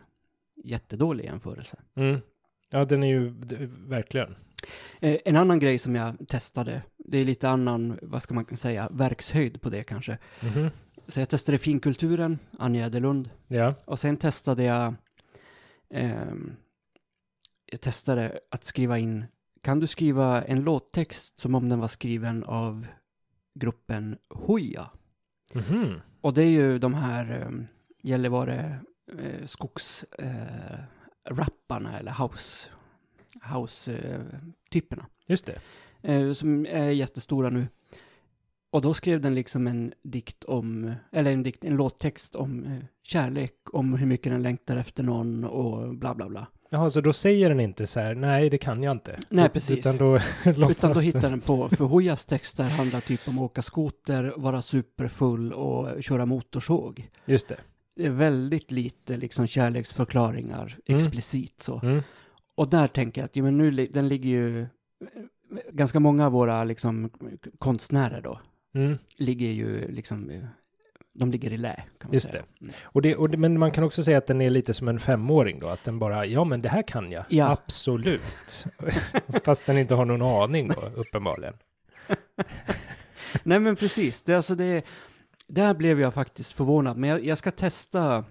jättedålig 0.65 1.25
jämförelse. 1.25 1.77
Mm. 1.97 2.21
Ja, 2.71 2.85
den 2.85 3.03
är 3.03 3.09
ju 3.09 3.35
verkligen. 3.89 4.35
Eh, 5.01 5.19
en 5.25 5.37
annan 5.37 5.59
grej 5.59 5.79
som 5.79 5.95
jag 5.95 6.29
testade, 6.29 6.83
det 6.99 7.19
är 7.19 7.25
lite 7.25 7.49
annan, 7.49 7.99
vad 8.03 8.23
ska 8.23 8.35
man 8.35 8.57
säga, 8.57 8.89
verkshöjd 8.93 9.61
på 9.61 9.69
det 9.71 9.85
kanske. 9.85 10.19
Mhm. 10.43 10.71
Så 11.09 11.21
jag 11.21 11.29
testade 11.29 11.59
finkulturen, 11.59 12.39
Anja 12.59 12.87
Edelund, 12.87 13.31
Ja. 13.49 13.75
och 13.85 13.99
sen 13.99 14.17
testade 14.17 14.63
jag, 14.65 14.95
ehm, 15.91 16.57
jag 17.67 17.81
testade 17.81 18.39
att 18.51 18.65
skriva 18.65 18.99
in, 18.99 19.25
kan 19.63 19.81
du 19.81 19.87
skriva 19.87 20.45
en 20.45 20.61
låttext 20.61 21.41
som 21.41 21.55
om 21.55 21.69
den 21.69 21.79
var 21.81 21.89
skriven 21.89 22.45
av 22.45 22.87
gruppen 23.55 24.19
Hoja? 24.29 24.91
Mhm. 25.55 26.01
Och 26.21 26.35
det 26.35 26.43
är 26.43 26.51
ju 26.51 26.79
de 26.79 26.95
här 26.95 27.43
um, 27.47 27.67
Gällivare 28.03 28.79
eh, 29.19 29.47
skogs 29.47 30.05
eh, 30.19 30.79
rapparna 31.29 31.99
eller 31.99 32.13
house 32.13 32.69
house 33.55 33.97
eh, 33.97 34.21
typerna 34.71 35.07
Just 35.27 35.51
det. 36.01 36.35
som 36.35 36.67
är 36.67 36.91
jättestora 36.91 37.51
nu. 37.51 37.69
Och 38.71 38.83
då 38.83 38.95
skrev 38.95 39.21
den 39.21 39.35
liksom 39.35 39.67
en 39.67 39.93
dikt 40.03 40.45
om, 40.45 40.95
eller 41.13 41.33
en 41.33 41.43
dikt, 41.43 41.65
en 41.65 41.77
låttext 41.77 42.35
om 42.35 42.81
kärlek, 43.03 43.55
om 43.73 43.95
hur 43.95 44.07
mycket 44.07 44.33
den 44.33 44.43
längtar 44.43 44.77
efter 44.77 45.03
någon 45.03 45.45
och 45.45 45.97
bla 45.97 46.15
bla 46.15 46.29
bla. 46.29 46.47
Jaha, 46.71 46.91
så 46.91 47.01
då 47.01 47.13
säger 47.13 47.49
den 47.49 47.61
inte 47.61 47.87
så 47.87 48.01
här, 48.01 48.15
nej 48.15 48.51
det 48.51 48.59
kan 48.59 48.83
jag 48.83 48.93
inte. 48.93 49.19
Nej, 49.29 49.49
precis. 49.49 49.79
Utan 49.79 49.97
då 49.97 50.17
Utan 50.45 50.93
då 50.93 51.01
hittar 51.01 51.31
den 51.31 51.41
på, 51.41 51.69
för 51.69 51.85
Hojas 51.85 52.27
texter 52.27 52.65
handlar 52.65 53.01
typ 53.01 53.29
om 53.29 53.39
att 53.39 53.43
åka 53.45 53.63
skoter, 53.63 54.33
vara 54.37 54.63
superfull 54.63 55.53
och 55.53 56.03
köra 56.03 56.27
motorsåg. 56.27 57.09
Just 57.25 57.49
det. 57.49 57.57
Det 57.97 58.07
är 58.07 58.11
väldigt 58.11 58.71
lite 58.71 59.17
liksom 59.17 59.47
kärleksförklaringar 59.47 60.79
Mm. 60.87 60.97
explicit 60.97 61.61
så. 61.61 61.81
Mm. 61.83 62.03
Och 62.57 62.69
där 62.69 62.89
tänker 62.89 63.21
jag 63.21 63.25
att, 63.27 63.37
jo 63.37 63.45
men 63.45 63.59
nu, 63.59 63.71
den 63.71 64.09
ligger 64.09 64.29
ju, 64.29 64.67
ganska 65.73 66.01
många 66.01 66.27
av 66.27 66.33
våra 66.33 66.65
liksom 66.65 67.11
konstnärer 67.59 68.21
då, 68.21 68.41
Mm. 68.75 68.99
ligger 69.19 69.49
ju 69.49 69.89
liksom, 69.93 70.31
eh, 70.31 70.45
de 71.15 71.31
ligger 71.31 71.53
i 71.53 71.57
lä 71.57 71.75
kan 71.75 72.09
man 72.09 72.15
Just 72.15 72.33
säga. 72.33 72.45
Och 72.83 73.03
det, 73.03 73.17
och 73.17 73.31
det, 73.31 73.37
men 73.37 73.59
man 73.59 73.71
kan 73.73 73.85
också 73.85 74.03
säga 74.03 74.19
att 74.19 74.27
den 74.27 74.41
är 74.41 74.51
lite 74.51 74.75
som 74.75 74.89
en 74.89 75.01
femåring 75.01 75.59
då, 75.59 75.69
att 75.69 75.85
den 75.85 75.99
bara, 75.99 76.27
ja 76.27 76.45
men 76.45 76.63
det 76.63 76.69
här 76.69 76.83
kan 76.83 77.13
jag. 77.13 77.25
Ja. 77.29 77.51
Absolut. 77.51 78.67
Fast 79.45 79.67
den 79.67 79.79
inte 79.79 79.95
har 79.95 80.05
någon 80.05 80.23
aning 80.43 80.69
då, 80.69 80.93
uppenbarligen. 80.95 81.55
Nej 83.43 83.61
men 83.61 83.77
precis, 83.77 84.23
det, 84.23 84.35
alltså 84.35 84.55
det, 84.55 84.85
där 85.47 85.75
blev 85.75 86.01
jag 86.01 86.15
faktiskt 86.15 86.53
förvånad. 86.53 86.97
Men 86.97 87.11
jag, 87.11 87.25
jag 87.25 87.39
ska 87.39 87.51
testa, 87.51 88.25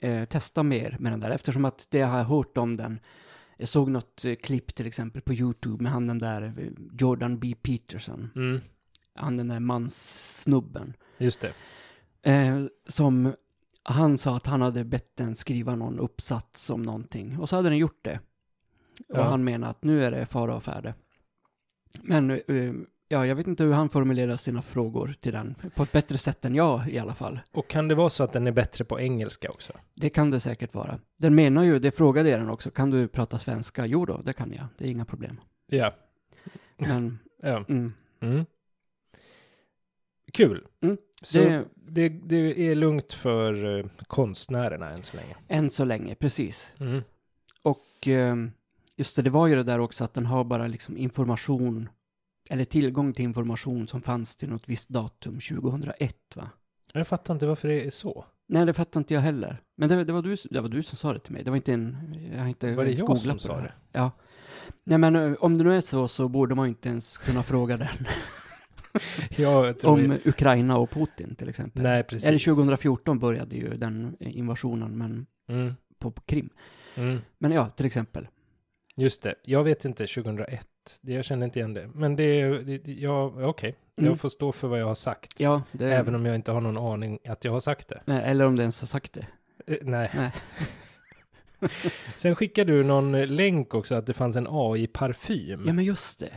eh, 0.00 0.24
testa 0.24 0.62
mer 0.62 0.96
med 0.98 1.12
den 1.12 1.20
där, 1.20 1.30
eftersom 1.30 1.64
att 1.64 1.86
det 1.90 1.98
jag 1.98 2.06
har 2.06 2.22
hört 2.22 2.58
om 2.58 2.76
den, 2.76 3.00
jag 3.56 3.68
såg 3.68 3.90
något 3.90 4.24
eh, 4.24 4.34
klipp 4.34 4.74
till 4.74 4.86
exempel 4.86 5.22
på 5.22 5.34
YouTube 5.34 5.82
med 5.82 5.92
han 5.92 6.06
den 6.06 6.18
där 6.18 6.42
eh, 6.42 6.52
Jordan 6.98 7.38
B. 7.38 7.54
Peterson, 7.62 8.30
Mm. 8.36 8.60
han 9.14 9.36
den 9.36 9.48
där 9.48 9.60
manssnubben. 9.60 10.94
Just 11.18 11.40
det. 11.40 11.52
Eh, 12.22 12.60
som 12.86 13.34
han 13.82 14.18
sa 14.18 14.36
att 14.36 14.46
han 14.46 14.60
hade 14.62 14.84
bett 14.84 15.16
den 15.16 15.36
skriva 15.36 15.74
någon 15.76 15.98
uppsats 15.98 16.70
om 16.70 16.82
någonting. 16.82 17.38
Och 17.38 17.48
så 17.48 17.56
hade 17.56 17.68
den 17.68 17.78
gjort 17.78 17.98
det. 18.04 18.20
Och 19.08 19.16
Ja. 19.18 19.22
han 19.22 19.44
menar 19.44 19.70
att 19.70 19.84
nu 19.84 20.04
är 20.04 20.10
det 20.10 20.26
fara 20.26 20.56
och 20.56 20.62
färde. 20.62 20.94
Men 22.02 22.30
eh, 22.30 22.72
ja, 23.08 23.26
jag 23.26 23.36
vet 23.36 23.46
inte 23.46 23.64
hur 23.64 23.72
han 23.72 23.88
formulerar 23.88 24.36
sina 24.36 24.62
frågor 24.62 25.14
till 25.20 25.32
den. 25.32 25.54
På 25.74 25.82
ett 25.82 25.92
bättre 25.92 26.18
sätt 26.18 26.44
än 26.44 26.54
jag 26.54 26.88
i 26.88 26.98
alla 26.98 27.14
fall. 27.14 27.40
Och 27.52 27.68
kan 27.68 27.88
det 27.88 27.94
vara 27.94 28.10
så 28.10 28.24
att 28.24 28.32
den 28.32 28.46
är 28.46 28.52
bättre 28.52 28.84
på 28.84 29.00
engelska 29.00 29.48
också? 29.50 29.72
Det 29.94 30.10
kan 30.10 30.30
det 30.30 30.40
säkert 30.40 30.74
vara. 30.74 30.98
Den 31.16 31.34
menar 31.34 31.62
ju, 31.62 31.78
det 31.78 31.90
frågade 31.90 32.28
jag 32.28 32.40
den 32.40 32.50
också, 32.50 32.70
kan 32.70 32.90
du 32.90 33.08
prata 33.08 33.38
svenska? 33.38 33.86
Jo 33.86 34.04
då, 34.06 34.20
det 34.24 34.32
kan 34.32 34.52
jag. 34.52 34.64
Det 34.78 34.84
är 34.86 34.90
inga 34.90 35.04
problem. 35.04 35.40
Ja. 35.66 35.92
Men, 36.76 37.18
ja. 37.42 37.64
mm, 37.68 37.92
Mm. 38.22 38.44
Kul. 40.32 40.66
Mm. 40.82 40.96
Så 41.22 41.38
det, 41.38 41.64
det, 41.74 42.08
det 42.08 42.68
är 42.68 42.74
lugnt 42.74 43.12
för 43.12 43.78
eh, 43.78 43.86
konstnärerna 44.06 44.90
än 44.90 45.02
så 45.02 45.16
länge. 45.16 45.36
än 45.48 45.70
så 45.70 45.84
länge, 45.84 46.14
precis. 46.14 46.72
Mm. 46.80 47.02
Och 47.62 48.08
eh, 48.08 48.36
just 48.96 49.16
det, 49.16 49.22
det 49.22 49.30
var 49.30 49.46
ju 49.46 49.56
det 49.56 49.62
där 49.62 49.78
också 49.78 50.04
att 50.04 50.14
den 50.14 50.26
har 50.26 50.44
bara 50.44 50.66
liksom 50.66 50.96
information, 50.96 51.88
eller 52.50 52.64
tillgång 52.64 53.12
till 53.12 53.24
information 53.24 53.88
som 53.88 54.02
fanns 54.02 54.36
till 54.36 54.48
något 54.48 54.68
visst 54.68 54.88
datum, 54.88 55.40
2001 55.40 56.16
va? 56.34 56.50
Jag 56.92 57.08
fattar 57.08 57.34
inte 57.34 57.46
varför 57.46 57.68
det 57.68 57.86
är 57.86 57.90
så. 57.90 58.24
Nej, 58.48 58.66
det 58.66 58.74
fattar 58.74 59.00
inte 59.00 59.14
jag 59.14 59.20
heller. 59.20 59.62
Men 59.76 59.88
det, 59.88 60.04
det, 60.04 60.12
var 60.12 60.22
du, 60.22 60.36
det 60.50 60.60
var 60.60 60.68
du 60.68 60.82
som 60.82 60.98
sa 60.98 61.12
det 61.12 61.18
till 61.18 61.32
mig. 61.32 61.44
Det 61.44 61.50
var 61.50 61.56
inte 61.56 61.72
en... 61.72 62.14
Jag 62.32 62.40
har 62.40 62.48
inte 62.48 62.74
Var 62.74 62.84
det 62.84 62.90
jag 62.90 63.18
som 63.18 63.38
sa 63.38 63.54
här. 63.56 63.62
det? 63.62 63.72
Ja. 63.92 64.10
Nej, 64.84 64.98
men 64.98 65.16
eh, 65.16 65.32
om 65.40 65.58
det 65.58 65.64
nu 65.64 65.76
är 65.76 65.80
så 65.80 66.08
så 66.08 66.28
borde 66.28 66.54
man 66.54 66.66
ju 66.66 66.68
inte 66.68 66.88
ens 66.88 67.18
kunna 67.18 67.42
fråga 67.42 67.76
den. 67.76 67.88
Jag 69.36 69.78
tror 69.78 69.90
om 69.92 70.18
Ukraina 70.24 70.78
och 70.78 70.90
Putin 70.90 71.34
till 71.34 71.48
exempel. 71.48 71.82
Nej, 71.82 72.02
precis. 72.02 72.28
Eller 72.28 72.38
2014 72.38 73.18
började 73.18 73.56
ju 73.56 73.76
den 73.76 74.16
invasionen, 74.20 74.98
men 74.98 75.26
Mm. 75.48 75.74
på, 75.98 76.10
Krim. 76.10 76.50
Mm. 76.94 77.18
Men 77.38 77.52
ja, 77.52 77.66
till 77.68 77.86
exempel. 77.86 78.28
Just 78.96 79.22
det. 79.22 79.34
Jag 79.44 79.64
vet 79.64 79.84
inte, 79.84 80.06
2001. 80.06 80.66
Det- 81.02 81.12
Jag 81.12 81.24
känner 81.24 81.44
inte 81.46 81.58
igen 81.58 81.74
det. 81.74 81.90
Men 81.94 82.16
det 82.16 82.22
är, 82.40 82.50
det, 82.62 82.92
ja, 82.92 83.32
okej. 83.48 83.76
Mm. 83.98 84.10
Jag 84.10 84.20
får 84.20 84.28
stå 84.28 84.52
för 84.52 84.68
vad 84.68 84.80
jag 84.80 84.86
har 84.86 84.94
sagt. 84.94 85.40
Ja, 85.40 85.62
det, 85.72 85.92
Även 85.94 86.14
om 86.14 86.26
jag 86.26 86.34
inte 86.34 86.52
har 86.52 86.60
någon 86.60 86.76
aning 86.92 87.18
att 87.28 87.44
jag 87.44 87.52
har 87.52 87.60
sagt 87.60 87.88
det. 87.88 88.00
nej, 88.04 88.22
eller 88.24 88.46
om 88.46 88.56
det 88.56 88.62
ens 88.62 88.80
har 88.80 88.86
sagt 88.86 89.12
det. 89.12 89.26
Eh, 89.66 89.78
nej. 89.82 90.10
Nej. 90.14 90.30
Sen 92.16 92.36
skickade 92.36 92.72
du 92.72 92.84
någon 92.84 93.12
länk 93.26 93.74
också 93.74 93.94
att 93.94 94.06
det 94.06 94.12
fanns 94.12 94.36
en 94.36 94.46
AI-parfym. 94.50 95.62
Ja, 95.66 95.72
men 95.72 95.84
just 95.84 96.18
det. 96.20 96.32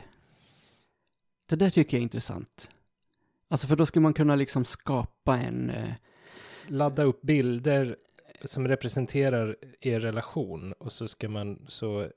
Det 1.54 1.58
där 1.58 1.70
tycker 1.70 1.98
jag 1.98 2.00
är 2.00 2.04
intressant. 2.04 2.70
Alltså, 3.48 3.68
för 3.68 3.76
då 3.76 3.86
skulle 3.86 4.04
man 4.04 4.14
kunna 4.14 4.36
liksom 4.36 4.66
skapa 4.66 5.38
en... 5.38 5.70
Eh, 5.70 5.94
Ladda 6.68 7.04
upp 7.04 7.22
bilder 7.22 7.96
som 8.44 8.68
representerar 8.68 9.56
er 9.82 10.00
relation 10.00 10.74
och 10.74 10.92
så 10.92 11.08
ska 11.08 11.30
man 11.30 11.66
så 11.68 12.08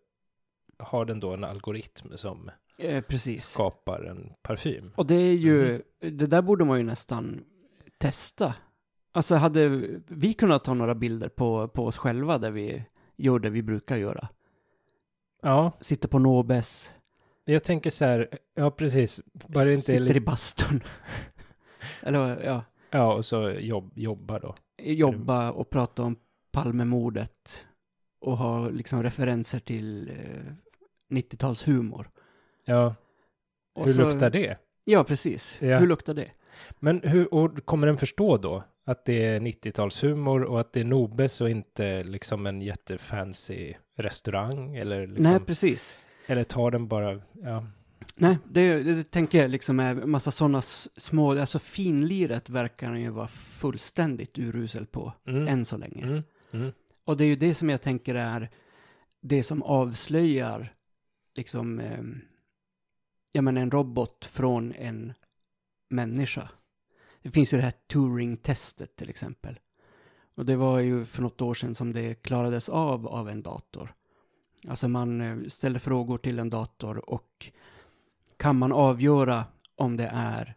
har 0.78 1.04
den 1.04 1.20
då 1.20 1.32
en 1.34 1.44
algoritm 1.44 2.16
som 2.16 2.50
eh, 2.78 3.02
precis. 3.04 3.46
skapar 3.48 4.02
en 4.02 4.32
parfym. 4.42 4.92
Och 4.96 5.06
det 5.06 5.14
är 5.14 5.32
ju, 5.34 5.82
Mhm. 6.02 6.16
det 6.18 6.26
där 6.26 6.42
borde 6.42 6.64
man 6.64 6.78
ju 6.78 6.84
nästan 6.84 7.44
testa. 7.98 8.54
Alltså 9.12 9.34
hade 9.34 9.68
vi 10.08 10.34
kunnat 10.34 10.64
ta 10.64 10.74
några 10.74 10.94
bilder 10.94 11.28
på, 11.28 11.68
på 11.68 11.86
oss 11.86 11.98
själva 11.98 12.38
där 12.38 12.50
vi 12.50 12.84
gör 13.16 13.38
det 13.38 13.50
vi 13.50 13.62
brukar 13.62 13.96
göra. 13.96 14.28
Ja, 15.42 15.72
Sitter 15.80 16.08
på 16.08 16.18
Nobes, 16.18 16.94
jag 17.52 17.64
tänker 17.64 17.90
så 17.90 18.04
här, 18.04 18.28
ja 18.54 18.70
precis, 18.70 19.20
bara 19.32 19.64
det 19.64 19.72
inte 19.74 19.84
sitter 19.86 20.16
i 20.16 20.20
bastun. 20.20 20.80
Eller 22.02 22.44
ja, 22.44 22.64
ja 22.90 23.14
och 23.14 23.24
så 23.24 23.50
jobb, 23.50 23.92
jobba 23.94 24.38
då. 24.38 24.56
jobba 24.82 25.50
och 25.50 25.70
prata 25.70 26.02
om 26.02 26.16
Palmemordet. 26.52 27.64
Och 28.20 28.36
ha 28.38 28.68
liksom 28.68 29.02
referenser 29.02 29.58
till 29.58 30.08
eh, 30.10 30.52
90-talshumor. 31.14 32.04
Ja, 32.64 32.94
Och 33.74 33.86
hur 33.86 33.92
så- 33.94 34.00
luktar 34.00 34.30
det? 34.30 34.56
Ja, 34.84 35.04
precis. 35.04 35.56
Ja. 35.60 35.78
Hur 35.78 35.86
luktar 35.86 36.14
det? 36.14 36.30
Men 36.78 37.00
hur, 37.04 37.34
och 37.34 37.64
kommer 37.66 37.86
den 37.86 37.96
förstå 37.98 38.36
då 38.36 38.64
att 38.84 39.04
det 39.04 39.24
är 39.24 39.40
90-talshumor 39.40 40.42
och 40.42 40.60
att 40.60 40.72
det 40.72 40.80
är 40.80 40.84
Nobes 40.84 41.40
och 41.40 41.50
inte 41.50 42.04
liksom 42.04 42.46
en 42.46 42.62
jättefancy 42.62 43.74
restaurang 43.96 44.76
eller 44.76 45.06
liksom, 45.06 45.24
Nej, 45.32 45.40
precis. 45.40 45.98
Eller 46.26 46.44
tar 46.44 46.70
den 46.70 46.88
bara, 46.88 47.20
ja. 47.42 47.66
Nej, 48.14 48.38
det, 48.50 48.82
det, 48.82 48.94
det 48.94 49.10
tänker 49.10 49.42
jag 49.42 49.50
liksom 49.50 49.80
är 49.80 49.94
massa 49.94 50.30
sådana 50.30 50.62
små, 50.96 51.38
alltså 51.40 51.58
finliret 51.58 52.50
verkar 52.50 52.86
han 52.88 53.00
ju 53.00 53.10
vara 53.10 53.28
fullständigt 53.28 54.38
urusel 54.38 54.86
på, 54.86 55.12
Mm. 55.26 55.48
än 55.48 55.64
så 55.64 55.76
länge. 55.76 56.02
Mm. 56.04 56.22
Mm. 56.52 56.72
Och 57.04 57.16
det 57.16 57.24
är 57.24 57.28
ju 57.28 57.36
det 57.36 57.54
som 57.54 57.70
jag 57.70 57.82
tänker 57.82 58.14
är 58.14 58.50
det 59.20 59.42
som 59.42 59.62
avslöjar 59.62 60.74
liksom, 61.34 61.80
eh, 61.80 62.02
ja 63.32 63.42
men 63.42 63.56
en 63.56 63.70
robot 63.70 64.24
från 64.24 64.72
en 64.72 65.12
människa. 65.88 66.48
Det 67.22 67.30
finns 67.30 67.52
ju 67.52 67.56
det 67.56 67.62
här 67.62 67.72
Turing-testet 67.92 68.96
till 68.96 69.10
exempel. 69.10 69.58
Och 70.34 70.46
det 70.46 70.56
var 70.56 70.80
ju 70.80 71.04
för 71.04 71.22
något 71.22 71.40
år 71.40 71.54
sedan 71.54 71.74
som 71.74 71.92
det 71.92 72.14
klarades 72.14 72.68
av 72.68 73.06
av 73.06 73.28
en 73.28 73.42
dator. 73.42 73.94
Alltså 74.68 74.88
man 74.88 75.20
eh, 75.20 75.48
ställer 75.48 75.78
frågor 75.78 76.18
till 76.18 76.38
en 76.38 76.50
dator 76.50 77.10
och 77.10 77.50
kan 78.36 78.58
man 78.58 78.72
avgöra 78.72 79.44
om 79.76 79.96
det 79.96 80.10
är 80.14 80.54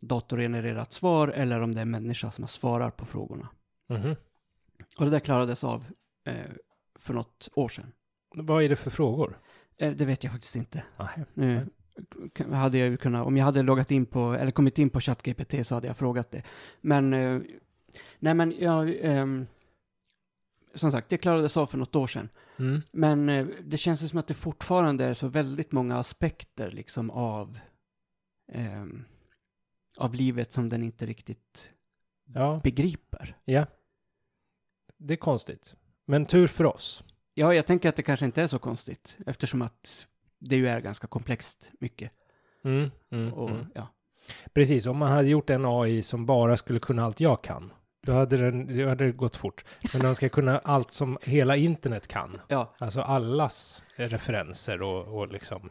datorgenererat 0.00 0.92
svar 0.92 1.28
eller 1.28 1.60
om 1.60 1.74
det 1.74 1.80
är 1.80 1.84
människa 1.84 2.30
som 2.30 2.42
har 2.44 2.48
svarat 2.48 2.96
på 2.96 3.04
frågorna. 3.04 3.48
Mhm. 3.88 4.16
Och 4.98 5.04
det 5.04 5.10
där 5.10 5.20
klarades 5.20 5.64
av 5.64 5.84
eh, 6.24 6.34
för 6.98 7.14
något 7.14 7.48
år 7.54 7.68
sedan. 7.68 7.92
Vad 8.34 8.62
är 8.64 8.68
det 8.68 8.76
för 8.76 8.90
frågor? 8.90 9.38
Eh, 9.76 9.92
det 9.92 10.04
vet 10.04 10.24
jag 10.24 10.32
faktiskt 10.32 10.56
inte. 10.56 10.82
Nej. 10.98 11.24
Nu 11.34 11.66
k- 12.36 12.54
hade 12.54 12.78
jag 12.78 12.88
ju 12.88 12.96
kunnat, 12.96 13.26
om 13.26 13.36
jag 13.36 13.44
hade 13.44 13.62
loggat 13.62 13.90
in 13.90 14.06
på, 14.06 14.32
eller 14.32 14.50
kommit 14.50 14.78
in 14.78 14.90
på 14.90 15.00
ChatGPT 15.00 15.66
så 15.66 15.74
hade 15.74 15.86
jag 15.86 15.96
frågat 15.96 16.30
det. 16.30 16.42
Men, 16.80 17.12
eh, 17.14 17.40
nej 18.18 18.34
men 18.34 18.54
jag, 18.58 18.94
ehm, 19.00 19.46
som 20.74 20.90
sagt, 20.92 21.08
det 21.08 21.18
klarades 21.18 21.56
av 21.56 21.66
för 21.66 21.78
något 21.78 21.96
år 21.96 22.06
sedan. 22.06 22.28
Mm. 22.58 22.82
Men 22.92 23.28
eh, 23.28 23.46
det 23.64 23.78
känns 23.78 24.10
som 24.10 24.18
att 24.18 24.26
det 24.26 24.34
fortfarande 24.34 25.04
är 25.04 25.14
så 25.14 25.28
väldigt 25.28 25.72
många 25.72 25.98
aspekter 25.98 26.70
liksom 26.70 27.10
av, 27.10 27.58
ehm, 28.52 29.04
av 29.98 30.14
livet 30.14 30.52
som 30.52 30.68
den 30.68 30.82
inte 30.82 31.06
riktigt 31.06 31.70
Ja, 32.34 32.60
begriper. 32.64 33.36
ja. 33.44 33.66
Det 34.96 35.14
är 35.14 35.18
konstigt. 35.18 35.76
Men 36.06 36.26
tur 36.26 36.46
för 36.46 36.64
oss. 36.64 37.04
Ja, 37.34 37.54
jag 37.54 37.66
tänker 37.66 37.88
att 37.88 37.96
det 37.96 38.02
kanske 38.02 38.26
inte 38.26 38.42
är 38.42 38.46
så 38.46 38.58
konstigt 38.58 39.16
eftersom 39.26 39.62
att 39.62 40.06
det 40.38 40.56
ju 40.56 40.68
är 40.68 40.80
ganska 40.80 41.06
komplext 41.06 41.70
mycket. 41.80 42.12
Mm. 42.64 42.90
Mm. 43.10 43.32
Och, 43.34 43.50
Mm. 43.50 43.66
ja. 43.74 43.88
Precis, 44.52 44.86
om 44.86 44.96
man 44.96 45.10
hade 45.12 45.28
gjort 45.28 45.50
en 45.50 45.64
AI 45.64 46.02
som 46.02 46.26
bara 46.26 46.56
skulle 46.56 46.80
kunna 46.80 47.04
allt 47.04 47.20
jag 47.20 47.42
kan, 47.44 47.72
då 48.06 48.12
hade, 48.12 48.36
den, 48.36 48.76
då 48.78 48.88
hade 48.88 49.04
det 49.06 49.12
gått 49.12 49.36
fort. 49.36 49.64
Men 49.92 50.02
den 50.02 50.14
ska 50.14 50.28
kunna 50.28 50.58
allt 50.58 50.90
som 50.90 51.18
hela 51.22 51.56
internet 51.56 52.08
kan. 52.08 52.40
ja, 52.48 52.74
Alltså 52.78 53.00
allas 53.00 53.82
referenser 53.96 54.82
och, 54.82 55.18
och 55.20 55.28
liksom. 55.32 55.70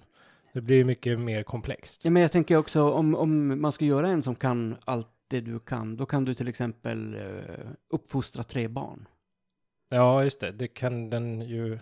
Det 0.53 0.61
blir 0.61 0.75
ju 0.75 0.83
mycket 0.83 1.19
mer 1.19 1.43
komplext. 1.43 2.05
Ja, 2.05 2.11
men 2.11 2.21
jag 2.21 2.31
tänker 2.31 2.57
också 2.57 2.91
om, 2.91 3.15
om 3.15 3.61
man 3.61 3.71
ska 3.71 3.85
göra 3.85 4.07
en 4.09 4.23
som 4.23 4.35
kan 4.35 4.75
allt 4.85 5.07
det 5.27 5.41
du 5.41 5.59
kan, 5.59 5.97
då 5.97 6.05
kan 6.05 6.25
du 6.25 6.33
till 6.33 6.47
exempel 6.47 7.15
eh, 7.15 7.65
uppfostra 7.93 8.43
tre 8.43 8.67
barn. 8.67 9.07
Ja, 9.89 10.23
just 10.23 10.39
det. 10.39 10.51
Det 10.51 10.67
kan 10.67 11.09
den 11.09 11.41
ju... 11.41 11.79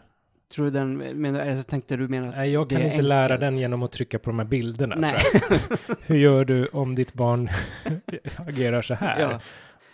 Tror 0.54 0.66
du 0.66 0.72
den, 0.72 0.98
menar, 0.98 1.46
jag 1.46 1.68
tänkte 1.68 1.98
du 1.98 2.08
menar 2.08 2.28
att 2.28 2.36
Nej, 2.36 2.54
jag 2.54 2.70
kan 2.70 2.82
inte 2.82 3.02
lära 3.02 3.22
enkelt? 3.24 3.40
den 3.42 3.56
genom 3.56 3.84
att 3.84 3.92
trycka 3.92 4.20
på 4.20 4.30
de 4.30 4.40
här 4.40 4.46
bilderna. 4.46 4.96
Nej. 4.96 5.20
Hur 6.02 6.16
gör 6.16 6.46
du 6.46 6.66
om 6.68 6.96
ditt 6.96 7.14
barn 7.14 7.50
agerar 8.48 8.82
så 8.82 8.94
här? 8.94 9.20
ja. 9.22 9.40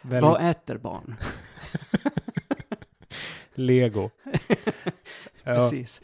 Väldigt 0.03 0.23
Vad 0.23 0.49
äter 0.49 0.77
barn? 0.77 1.15
lego. 3.53 4.09
Precis. 5.43 6.01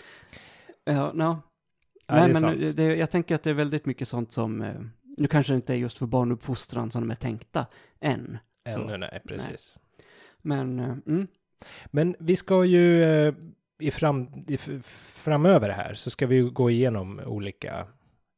Ja, 0.84 1.12
no. 1.14 1.42
Nej, 2.08 2.34
men 2.34 2.76
det, 2.76 2.96
jag 2.96 3.12
tänker 3.12 3.36
att 3.36 3.44
det 3.44 3.50
är 3.50 3.54
väldigt 3.54 3.86
mycket 3.86 4.08
sånt 4.08 4.32
som, 4.32 4.62
eh, 4.62 4.82
nu 5.18 5.28
kanske 5.28 5.54
det 5.54 5.56
inte 5.56 5.74
är 5.74 5.78
just 5.78 5.98
för 5.98 6.06
barnuppfostran 6.06 6.92
som 6.92 7.02
de 7.02 7.12
är 7.12 7.16
tänkta 7.16 7.66
än. 8.00 8.38
så. 8.74 8.82
Ännu 8.82 8.98
nej, 8.98 9.22
precis. 9.28 9.78
Men, 10.42 10.80
eh, 10.80 10.96
mm, 11.08 11.28
Men 11.86 12.16
vi 12.20 12.36
ska 12.36 12.66
ju 12.66 13.04
eh, 13.04 13.34
i, 13.80 13.92
fram, 13.92 14.46
i 14.48 14.58
framöver 15.24 15.70
här 15.70 15.94
så 15.94 16.10
ska 16.10 16.28
vi 16.28 16.42
gå 16.42 16.70
igenom 16.70 17.22
olika 17.26 17.88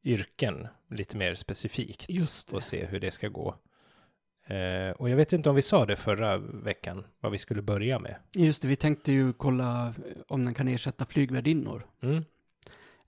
yrken 0.04 0.68
lite 0.90 1.18
mer 1.18 1.36
specifikt. 1.36 2.06
Just. 2.10 2.54
Och 2.54 2.64
se 2.64 2.86
hur 2.86 3.00
det 3.00 3.12
ska 3.12 3.28
gå. 3.28 3.56
Eh, 4.48 4.90
och 4.96 5.10
jag 5.10 5.18
vet 5.18 5.34
inte 5.34 5.50
om 5.50 5.56
vi 5.56 5.62
sa 5.62 5.86
det 5.86 5.96
förra 5.96 6.38
veckan, 6.38 7.04
vad 7.20 7.32
vi 7.32 7.38
skulle 7.38 7.62
börja 7.62 8.00
med. 8.00 8.16
just 8.36 8.62
det, 8.62 8.68
vi 8.68 8.76
tänkte 8.76 9.12
ju 9.12 9.34
kolla 9.34 9.94
om 10.28 10.46
den 10.46 10.54
kan 10.54 10.68
ersätta 10.68 11.06
flygvärdinnor. 11.06 11.86
Mm. 12.02 12.24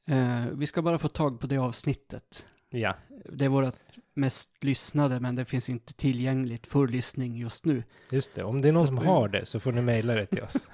Eh, 0.05 0.47
vi 0.53 0.67
ska 0.67 0.81
bara 0.81 0.99
få 0.99 1.07
tag 1.07 1.39
på 1.39 1.47
det 1.47 1.57
avsnittet. 1.57 2.45
Ja, 2.69 2.95
Det 3.29 3.45
är 3.45 3.49
vårt 3.49 3.75
mest 4.13 4.63
lyssnade, 4.63 5.19
men 5.19 5.35
det 5.35 5.45
finns 5.45 5.69
inte 5.69 5.93
tillgängligt 5.93 6.67
för 6.67 6.87
lyssning 6.87 7.37
just 7.37 7.65
nu. 7.65 7.83
just 8.09 8.35
det. 8.35 8.43
Om 8.43 8.61
det 8.61 8.67
är 8.67 8.71
någon 8.71 8.87
som 8.87 8.97
har 8.97 9.27
det 9.27 9.45
så 9.45 9.59
får 9.59 9.71
ni 9.71 9.81
mejla 9.81 10.13
det 10.13 10.25
till 10.25 10.43
oss. 10.43 10.67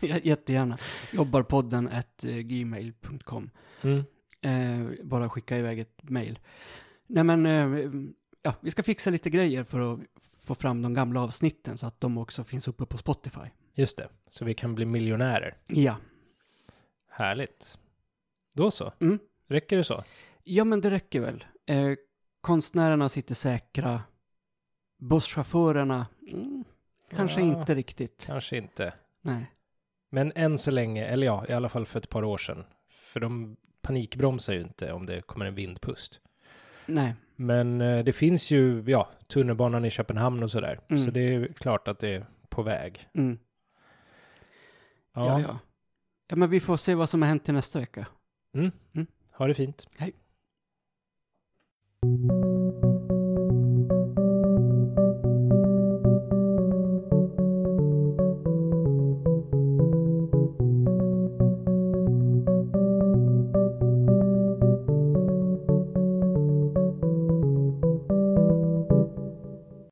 Jättegärna. 0.22 0.78
Jobbarpodden 1.12 1.88
at 1.88 2.24
eh, 2.24 2.30
gmail.com. 2.36 3.50
Mm. 3.82 4.04
Eh, 4.42 5.04
bara 5.04 5.28
skicka 5.28 5.58
iväg 5.58 5.78
ett 5.78 6.02
mail. 6.02 6.38
Nej 7.06 7.24
men, 7.24 7.46
eh, 7.46 7.90
ja, 8.42 8.54
vi 8.60 8.70
ska 8.70 8.82
fixa 8.82 9.10
lite 9.10 9.30
grejer 9.30 9.64
för 9.64 9.92
att 9.94 10.00
få 10.38 10.54
fram 10.54 10.82
de 10.82 10.94
gamla 10.94 11.22
avsnitten 11.22 11.78
så 11.78 11.86
att 11.86 12.00
de 12.00 12.18
också 12.18 12.44
finns 12.44 12.68
uppe 12.68 12.86
på 12.86 12.98
Spotify. 12.98 13.40
Just 13.74 13.96
det, 13.96 14.08
så 14.30 14.44
vi 14.44 14.54
kan 14.54 14.74
bli 14.74 14.86
miljonärer. 14.86 15.56
Ja. 15.66 15.96
Härligt. 17.08 17.78
Då 18.54 18.70
så. 18.70 18.92
Mm. 19.00 19.18
Räcker 19.48 19.76
det 19.76 19.84
så? 19.84 20.04
Ja, 20.44 20.64
men 20.64 20.80
det 20.80 20.90
räcker 20.90 21.20
väl. 21.20 21.44
Eh, 21.66 21.92
konstnärerna 22.40 23.08
sitter 23.08 23.34
säkra. 23.34 24.02
Busschaufförerna, 24.98 26.06
mm, 26.32 26.64
kanske 27.10 27.40
Ja. 27.40 27.46
inte 27.60 27.74
riktigt. 27.74 28.24
Kanske 28.26 28.56
inte. 28.56 28.94
Nej. 29.20 29.52
Men 30.10 30.32
än 30.34 30.58
så 30.58 30.70
länge, 30.70 31.04
eller 31.04 31.26
ja, 31.26 31.46
i 31.48 31.52
alla 31.52 31.68
fall 31.68 31.86
för 31.86 31.98
ett 31.98 32.08
par 32.08 32.24
år 32.24 32.38
sedan. 32.38 32.64
För 32.90 33.20
de 33.20 33.56
panikbromsar 33.82 34.52
ju 34.52 34.60
inte 34.60 34.92
om 34.92 35.06
det 35.06 35.22
kommer 35.22 35.46
en 35.46 35.54
vindpust. 35.54 36.20
Nej. 36.86 37.14
Men 37.40 37.80
eh, 37.80 38.04
det 38.04 38.12
finns 38.12 38.50
ju, 38.50 38.84
ja, 38.86 39.08
tunnelbanan 39.26 39.84
i 39.84 39.90
Köpenhamn 39.90 40.42
och 40.42 40.50
sådär. 40.50 40.80
Mm. 40.88 41.04
Så 41.04 41.10
det 41.10 41.34
är 41.34 41.52
klart 41.52 41.88
att 41.88 41.98
det 41.98 42.08
är 42.08 42.26
på 42.48 42.62
väg. 42.62 43.08
Mm. 43.14 43.38
Ja. 45.14 45.40
ja, 45.40 45.58
ja. 46.28 46.36
men 46.36 46.50
vi 46.50 46.60
får 46.60 46.76
se 46.76 46.94
vad 46.94 47.10
som 47.10 47.22
har 47.22 47.28
hänt 47.28 47.44
till 47.44 47.54
nästa 47.54 47.78
vecka. 47.78 48.06
Mm. 48.54 48.70
Mm. 48.94 49.06
Ha 49.32 49.46
det 49.46 49.54
fint. 49.54 49.86
Hej. 49.96 50.12